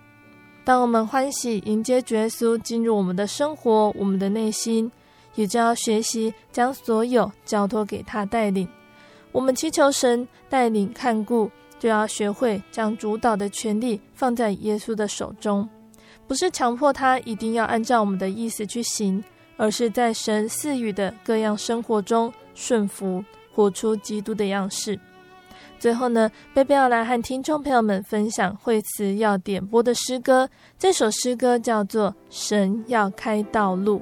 [0.63, 4.91] 当我们欢喜迎接耶稣进入我们的生活，我们的内心，
[5.36, 8.67] 也就要学习将所有交托给他带领。
[9.32, 15.67] 我们祈求神带领看顾，就要学会将主导的权力放在耶稣的手中，
[16.28, 19.24] 不是强迫他一定要按照我们的意思去行。
[19.60, 23.22] 而是在神赐予的各样生活中顺服，
[23.53, 24.97] 活出基督的样式。
[25.78, 30.49] 最后呢，贝贝要来和听众朋友们分享惠慈要点播的诗歌。
[30.78, 34.01] 这首诗歌叫做《神要开道路》。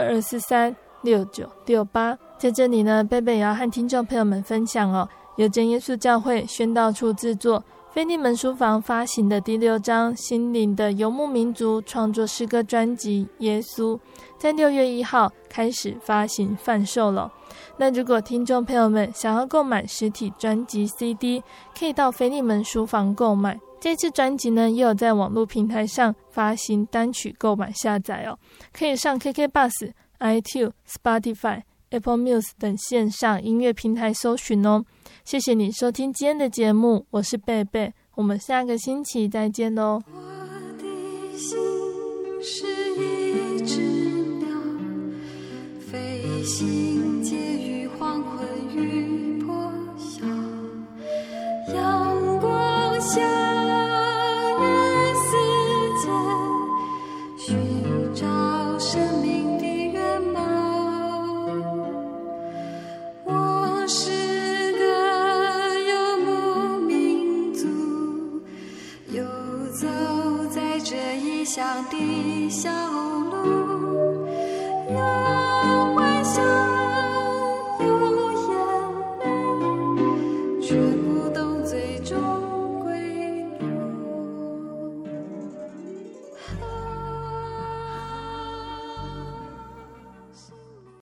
[0.00, 13.94] 二二四三六九六八，在这里呢，贝贝也要和听众朋友们分享哦，由真耶稣教会宣道处制作、菲利门书房发行的第六张心灵的游牧民族创作诗歌专辑《耶稣》，
[14.38, 17.30] 在六月一号开始发行贩售了。
[17.76, 21.42] 那如果听众朋友们想要购买实体专辑 CD，
[21.78, 23.60] 可以到菲利门书房购买。
[23.80, 28.38] 这次专辑呢，也有在网络平台上发行单曲购买下载哦，
[28.72, 34.84] 可以上 KK Bus、iTunes、Spotify、Apple Music 等线上音乐平台搜寻哦。
[35.24, 40.02] 谢谢你收听今天的节目，我是贝贝，我们下个星期再见喽。
[40.12, 40.20] 我
[40.78, 41.58] 的心
[42.42, 42.66] 是
[42.96, 43.80] 一只
[44.40, 44.48] 鸟，
[45.80, 50.26] 飞行介于黄昏与破晓，
[51.74, 53.49] 阳光下。
[72.60, 72.89] 笑